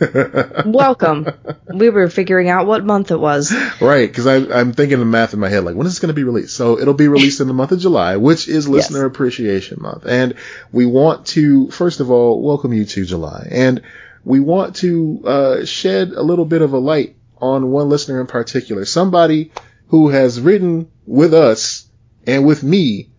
[0.64, 1.26] Welcome.
[1.74, 3.52] We were figuring out what month it was.
[3.80, 6.14] Right, because I'm thinking of math in my head, like when is this going to
[6.14, 6.56] be released?
[6.56, 9.06] So it'll be released in the month of July, which is Listener yes.
[9.06, 10.34] Appreciation Month, and
[10.70, 13.82] we want to first of all welcome you to July, and
[14.24, 18.26] we want to uh, shed a little bit of a light on one listener in
[18.26, 19.52] particular, somebody
[19.88, 21.86] who has written with us
[22.26, 23.10] and with me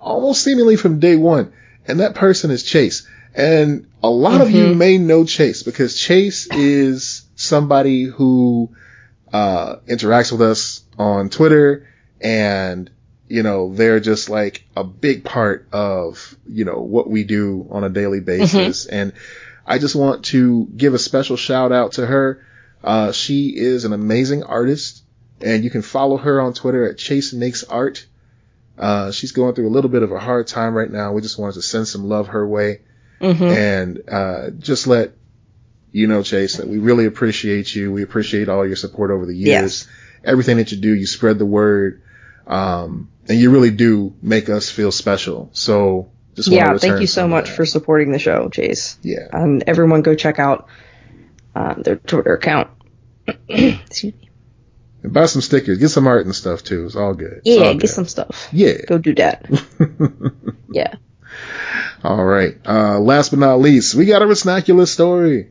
[0.00, 1.52] almost seemingly from day one.
[1.86, 3.06] And that person is Chase.
[3.34, 4.42] And a lot mm-hmm.
[4.42, 4.78] of you mm-hmm.
[4.78, 8.70] may know Chase because Chase is somebody who
[9.32, 11.86] uh, interacts with us on Twitter
[12.20, 12.90] and
[13.28, 17.84] you know, they're just like a big part of, you know, what we do on
[17.84, 18.86] a daily basis.
[18.86, 18.94] Mm-hmm.
[18.94, 19.12] And
[19.68, 22.44] I just want to give a special shout out to her.
[22.82, 25.02] Uh, she is an amazing artist
[25.42, 28.06] and you can follow her on Twitter at Chase Makes Art.
[28.78, 31.12] Uh, she's going through a little bit of a hard time right now.
[31.12, 32.80] We just wanted to send some love her way
[33.20, 33.44] mm-hmm.
[33.44, 35.12] and uh, just let
[35.92, 37.92] you know, Chase, that we really appreciate you.
[37.92, 39.86] We appreciate all your support over the years.
[39.86, 39.88] Yes.
[40.24, 42.02] Everything that you do, you spread the word,
[42.46, 45.50] um, and you really do make us feel special.
[45.52, 47.56] So just yeah, thank you so much that.
[47.56, 48.96] for supporting the show, Chase.
[49.02, 49.26] Yeah.
[49.32, 50.68] Um, everyone go check out
[51.56, 52.70] uh, their Twitter account.
[53.48, 54.30] Excuse me.
[55.02, 55.78] And buy some stickers.
[55.78, 56.86] Get some art and stuff too.
[56.86, 57.42] It's all good.
[57.44, 57.88] yeah, all get good.
[57.90, 58.48] some stuff.
[58.52, 58.84] Yeah.
[58.86, 59.50] Go do that.
[60.70, 60.94] yeah.
[62.04, 62.56] All right.
[62.64, 65.50] Uh, last but not least, we got a Resnaculous story.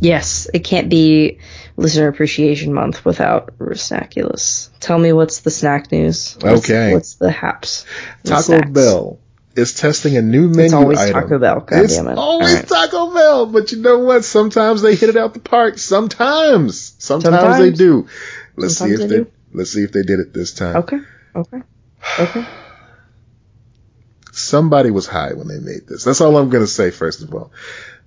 [0.00, 1.38] Yes, it can't be
[1.76, 4.70] Listener Appreciation Month without Resnaculous.
[4.80, 6.36] Tell me what's the snack news?
[6.40, 6.92] What's, okay.
[6.92, 7.84] What's the haps?
[8.24, 9.18] Taco Bell
[9.54, 11.22] is testing a new menu It's always item.
[11.22, 11.60] Taco Bell.
[11.60, 12.16] God it's damn it.
[12.16, 12.66] always right.
[12.66, 14.24] Taco Bell, but you know what?
[14.24, 15.78] Sometimes they hit it out the park.
[15.78, 18.06] Sometimes, sometimes, they do.
[18.56, 20.76] Let's see if they they, let's see if they did it this time.
[20.76, 20.98] Okay.
[21.34, 21.62] Okay.
[22.18, 22.46] Okay.
[24.32, 26.04] Somebody was high when they made this.
[26.04, 26.90] That's all I'm gonna say.
[26.90, 27.52] First of all,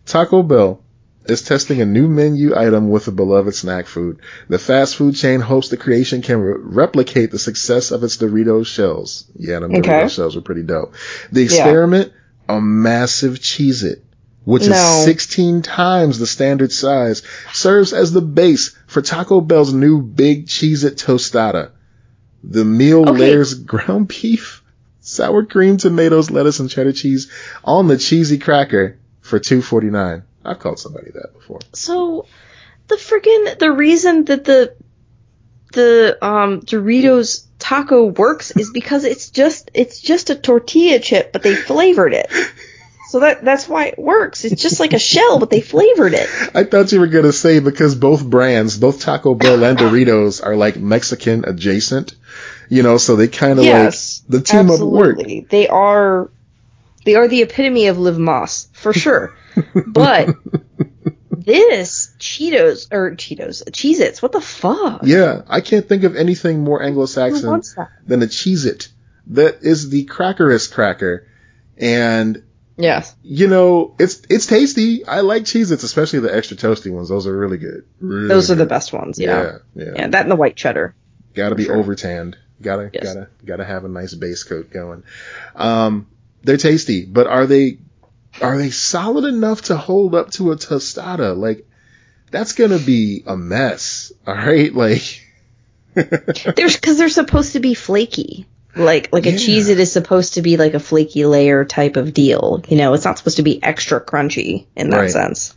[0.05, 0.82] Taco Bell
[1.25, 4.19] is testing a new menu item with a beloved snack food.
[4.49, 8.67] The fast food chain hopes the creation can re- replicate the success of its Doritos
[8.67, 9.25] shells.
[9.37, 9.81] Yeah, them Okay.
[9.89, 10.93] Doritos shells were pretty dope.
[11.31, 12.11] The experiment,
[12.49, 14.03] a massive Cheez-It,
[14.43, 14.73] which No.
[14.99, 17.21] is 16 times the standard size,
[17.53, 21.69] serves as the base for Taco Bell's new Big Cheez-It Tostada.
[22.43, 23.19] The meal Okay.
[23.19, 24.61] layers ground beef,
[24.99, 27.29] sour cream, tomatoes, lettuce, and cheddar cheese
[27.63, 30.23] on the cheesy cracker for 2.49.
[30.45, 31.59] I've called somebody that before.
[31.73, 32.25] So
[32.87, 34.75] the friggin' the reason that the
[35.73, 41.43] the um Doritos taco works is because it's just it's just a tortilla chip, but
[41.43, 42.31] they flavored it.
[43.09, 44.43] So that that's why it works.
[44.43, 46.27] It's just like a shell, but they flavored it.
[46.55, 50.55] I thought you were gonna say because both brands, both Taco Bell and Doritos, are
[50.55, 52.15] like Mexican adjacent.
[52.69, 55.17] You know, so they kind of yes, like the team up work.
[55.19, 55.45] absolutely.
[55.47, 56.31] They are
[57.05, 59.35] they are the epitome of Live Más for sure.
[59.87, 60.29] but
[61.31, 65.01] this Cheetos or Cheetos, Cheez-Its, what the fuck?
[65.03, 67.61] Yeah, I can't think of anything more Anglo-Saxon
[68.05, 68.89] than a Cheez-It.
[69.27, 71.27] That is the crackerest cracker.
[71.77, 72.43] And,
[72.77, 73.15] Yes.
[73.23, 75.05] you know, it's, it's tasty.
[75.05, 77.09] I like Cheez-Its, especially the extra toasty ones.
[77.09, 77.85] Those are really good.
[77.99, 79.59] Really Those are the best ones, yeah.
[79.75, 79.91] Yeah, yeah.
[79.95, 80.95] Yeah, that and the white cheddar.
[81.33, 81.77] Gotta be sure.
[81.77, 82.37] over tanned.
[82.61, 83.03] Gotta, Yes.
[83.03, 85.03] gotta, gotta have a nice base coat going.
[85.55, 86.07] Um,
[86.43, 87.77] they're tasty, but are they,
[88.41, 91.35] are they solid enough to hold up to a tostada?
[91.37, 91.65] Like,
[92.31, 94.11] that's gonna be a mess.
[94.27, 94.73] Alright?
[94.73, 95.21] Like,
[95.93, 98.47] There's because they're supposed to be flaky.
[98.75, 99.37] Like like a Yeah.
[99.37, 102.63] Cheez-It is supposed to be like a flaky layer type of deal.
[102.67, 105.11] You know, it's not supposed to be extra crunchy in that Right.
[105.11, 105.55] sense.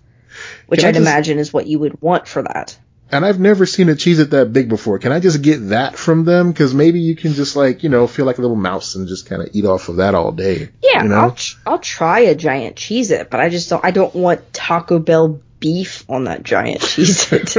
[0.66, 2.76] Which I'd just- imagine is what you would want for that.
[3.10, 4.98] And I've never seen a Cheez-It that big before.
[4.98, 6.52] Can I just get that from them?
[6.52, 9.26] Cause maybe you can just like, you know, feel like a little mouse and just
[9.26, 10.70] kind of eat off of that all day.
[10.82, 11.14] Yeah, You know?
[11.16, 14.98] I'll tr- I'll try a giant Cheez-It, but I just don't I don't want Taco
[14.98, 17.56] Bell beef on that giant cheese it.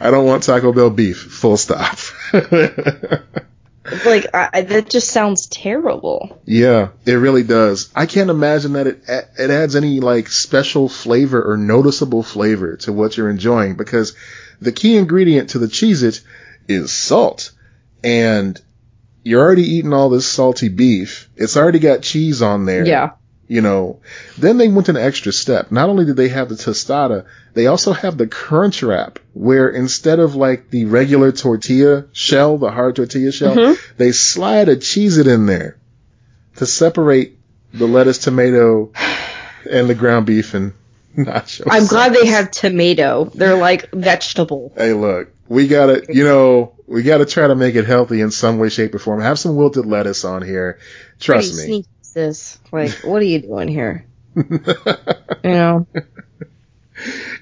[0.00, 1.18] I don't want Taco Bell beef.
[1.18, 1.96] Full stop.
[4.04, 6.40] like I, that just sounds terrible.
[6.44, 7.90] Yeah, it really does.
[7.94, 12.92] I can't imagine that it it adds any like special flavor or noticeable flavor to
[12.92, 14.16] what you're enjoying because
[14.60, 16.20] the key ingredient to the Cheez-It
[16.68, 17.52] is salt.
[18.02, 18.60] And
[19.22, 21.28] you're already eating all this salty beef.
[21.36, 22.86] It's already got cheese on there.
[22.86, 23.12] Yeah.
[23.50, 23.98] You know,
[24.38, 25.72] then they went an extra step.
[25.72, 30.20] Not only did they have the tostada, they also have the crunch wrap where instead
[30.20, 33.76] of like the regular tortilla shell, the hard tortilla shell, Mhm.
[33.96, 35.76] they slide a Cheez-It in there
[36.56, 37.38] to separate
[37.74, 38.92] the lettuce, tomato,
[39.68, 40.72] and the ground beef and
[41.18, 41.66] nachos.
[41.68, 43.32] I'm glad they have tomato.
[43.34, 44.72] They're like vegetable.
[44.76, 48.60] Hey, look, we gotta, you know, we gotta try to make it healthy in some
[48.60, 49.20] way, shape, or form.
[49.20, 50.78] Have some wilted lettuce on here.
[51.18, 51.66] Trust Pretty me.
[51.82, 52.58] sneaky, sis.
[52.72, 54.06] Like, what are you doing here?
[55.42, 55.86] You know?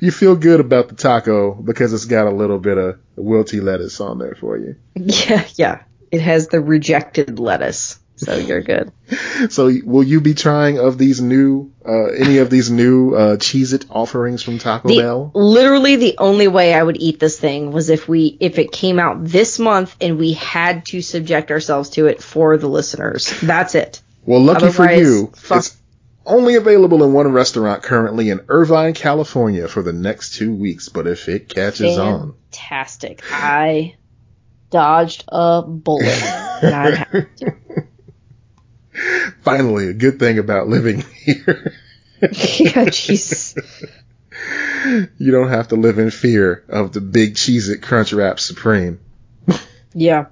[0.01, 4.01] you feel good about the taco because it's got a little bit of wilty lettuce
[4.01, 4.77] on there for you.
[4.95, 5.83] Yeah, yeah.
[6.13, 8.93] It has the rejected lettuce, so you're good.
[9.51, 13.87] So will you be trying of these new, uh, any of these new, uh, Cheez-It
[13.91, 15.33] offerings from Taco The, Bell?
[15.35, 18.99] literally, the only way I would eat this thing was if we, if it came
[19.01, 23.35] out this month and we had to subject ourselves to it for the listeners.
[23.43, 24.01] That's it.
[24.29, 25.61] Well, lucky for you, fuck.
[25.61, 25.75] it's
[26.27, 30.91] only available in one restaurant currently in Irvine, California for the next two weeks.
[30.91, 33.23] But if it catches on, Fantastic.
[33.33, 33.97] I
[34.69, 36.13] dodged a bullet.
[39.41, 41.73] finally, a good thing about living here.
[42.21, 43.57] yeah, jeez.
[45.17, 49.01] you don't have to live in fear of the big Cheez It Crunch Wrap Supreme.
[49.95, 50.27] Yeah.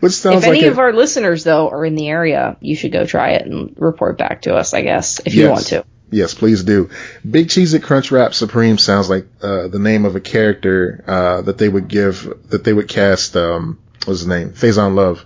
[0.00, 2.76] Which sounds if like any a- of our listeners though are in the area, you
[2.76, 4.74] should go try it and report back to us.
[4.74, 5.84] I guess if you want to.
[6.10, 6.90] Yes, please do.
[7.28, 11.42] Big Cheez It Crunch Wrap Supreme sounds like uh, the name of a character uh,
[11.42, 13.36] that they would give that they would cast.
[13.36, 14.50] Um, what's his name?
[14.50, 15.24] Faison Love,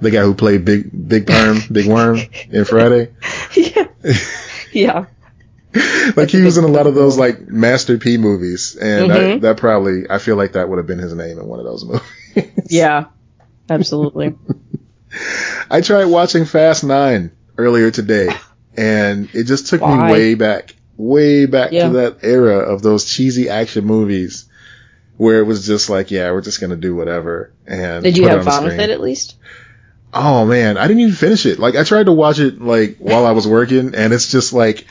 [0.00, 2.18] the guy who played Big Big Perm, Big Worm
[2.50, 3.12] in Friday.
[3.54, 3.86] yeah.
[4.72, 5.04] Yeah.
[6.16, 9.40] like he was in a lot of those like Master P movies, and I, Mhm.
[9.42, 11.84] that probably I feel like that would have been his name in one of those
[11.84, 12.50] movies.
[12.68, 13.06] Yeah.
[13.70, 14.34] Absolutely.
[15.70, 18.28] I tried watching Fast Nine earlier today,
[18.76, 20.06] and it just took Why?
[20.08, 21.88] me way back, way back Yeah.
[21.88, 24.46] to that era of those cheesy action movies
[25.16, 27.52] where it was just like, yeah, we're just gonna do whatever.
[27.66, 29.36] And Did you have fun with it at least?
[30.12, 31.58] Oh man, I didn't even finish it.
[31.58, 34.86] Like I tried to watch it like while I was working, and it's just like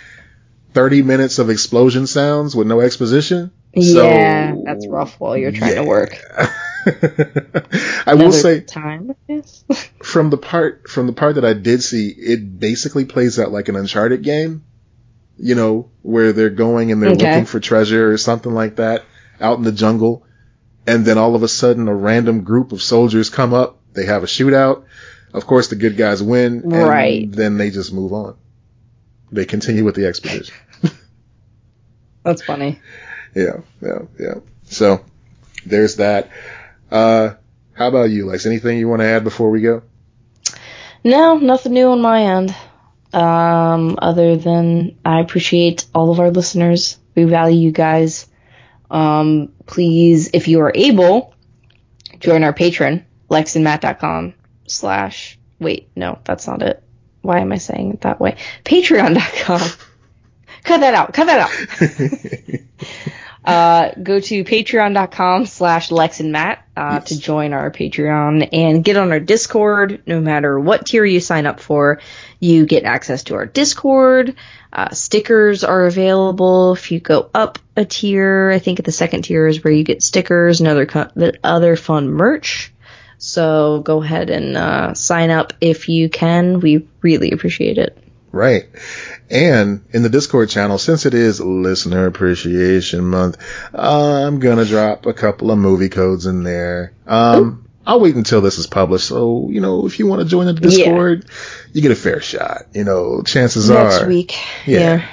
[0.74, 3.52] thirty minutes of explosion sounds with no exposition.
[3.74, 5.82] Yeah, so, that's rough while you're trying yeah.
[5.82, 6.18] to work.
[6.86, 9.16] I Another will say time
[10.04, 13.70] from the part from the part that I did see, it basically plays out like
[13.70, 14.64] an Uncharted game.
[15.42, 17.32] You know, where they're going and they're okay.
[17.32, 19.06] looking for treasure or something like that
[19.40, 20.26] out in the jungle.
[20.86, 24.24] And then all of a sudden a random group of soldiers come up, they have
[24.24, 24.84] a shootout.
[25.34, 26.62] Of course the good guys win.
[26.64, 27.32] right.
[27.32, 28.36] Then they just move on.
[29.32, 30.56] They continue with the expedition.
[32.24, 32.80] That's funny.
[33.36, 34.36] Yeah, yeah, yeah.
[34.66, 35.04] So
[35.66, 36.30] there's that.
[36.92, 37.36] Uh,
[37.74, 38.46] how about you, Lex?
[38.46, 39.84] Anything you want to add before we go?
[41.04, 42.56] No, nothing new on my end.
[43.14, 46.98] Um, other than I appreciate all of our listeners.
[47.16, 48.28] We value you guys.
[48.92, 51.34] Um, please, if you are able,
[52.20, 54.34] join our Patreon, lexandmatt.com
[54.68, 56.84] slash, wait, no, that's not it.
[57.22, 58.38] Why am I saying it that way?
[58.64, 59.60] Patreon.com.
[60.64, 61.14] cut that out.
[61.14, 63.10] Cut that out.
[63.50, 67.10] uh, go to patreon.com slash Lex and Matt uh, yes.
[67.10, 70.04] to join our Patreon and get on our Discord.
[70.06, 72.02] No matter what tier you sign up for,
[72.40, 74.36] you get access to our Discord.
[74.72, 78.52] Uh, stickers are available if you go up a tier.
[78.52, 81.10] I think the second tier is where you get stickers and other co-
[81.44, 82.72] other fun merch.
[83.18, 86.60] So go ahead and uh, sign up if you can.
[86.60, 87.98] We really appreciate it.
[88.32, 88.70] Right.
[89.30, 93.38] And in the Discord channel, since it is Listener Appreciation Month,
[93.74, 96.94] uh, I'm gonna drop a couple of movie codes in there.
[97.06, 99.08] Um, I'll wait until this is published.
[99.08, 101.70] So, you know, if you want to join the Discord, yeah.
[101.74, 102.64] you get a fair shot.
[102.74, 104.00] You know, chances Next are.
[104.00, 104.38] Next week.
[104.66, 104.80] Yeah.
[104.80, 105.08] yeah.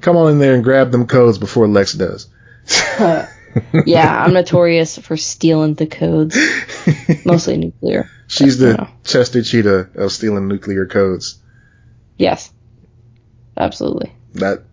[0.00, 2.28] Come on in there and grab them codes before Lex does.
[3.86, 6.36] yeah, I'm notorious for stealing the codes.
[7.24, 8.10] Mostly nuclear.
[8.26, 8.88] She's the.
[9.04, 11.38] Chester Cheetah of stealing nuclear codes.
[12.18, 12.52] Yes.
[13.56, 14.12] Absolutely.
[14.34, 14.64] That,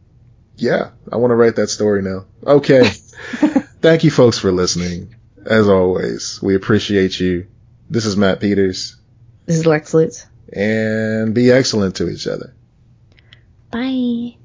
[0.58, 2.26] yeah, I want to write that story now.
[2.46, 2.84] Okay.
[3.82, 5.16] Thank you folks for listening.
[5.46, 7.48] As always, we appreciate you.
[7.90, 8.96] This is Matt Peters.
[9.46, 10.26] This is Lex Lutz.
[10.52, 12.54] And be excellent to each other.
[13.72, 14.38] Bye.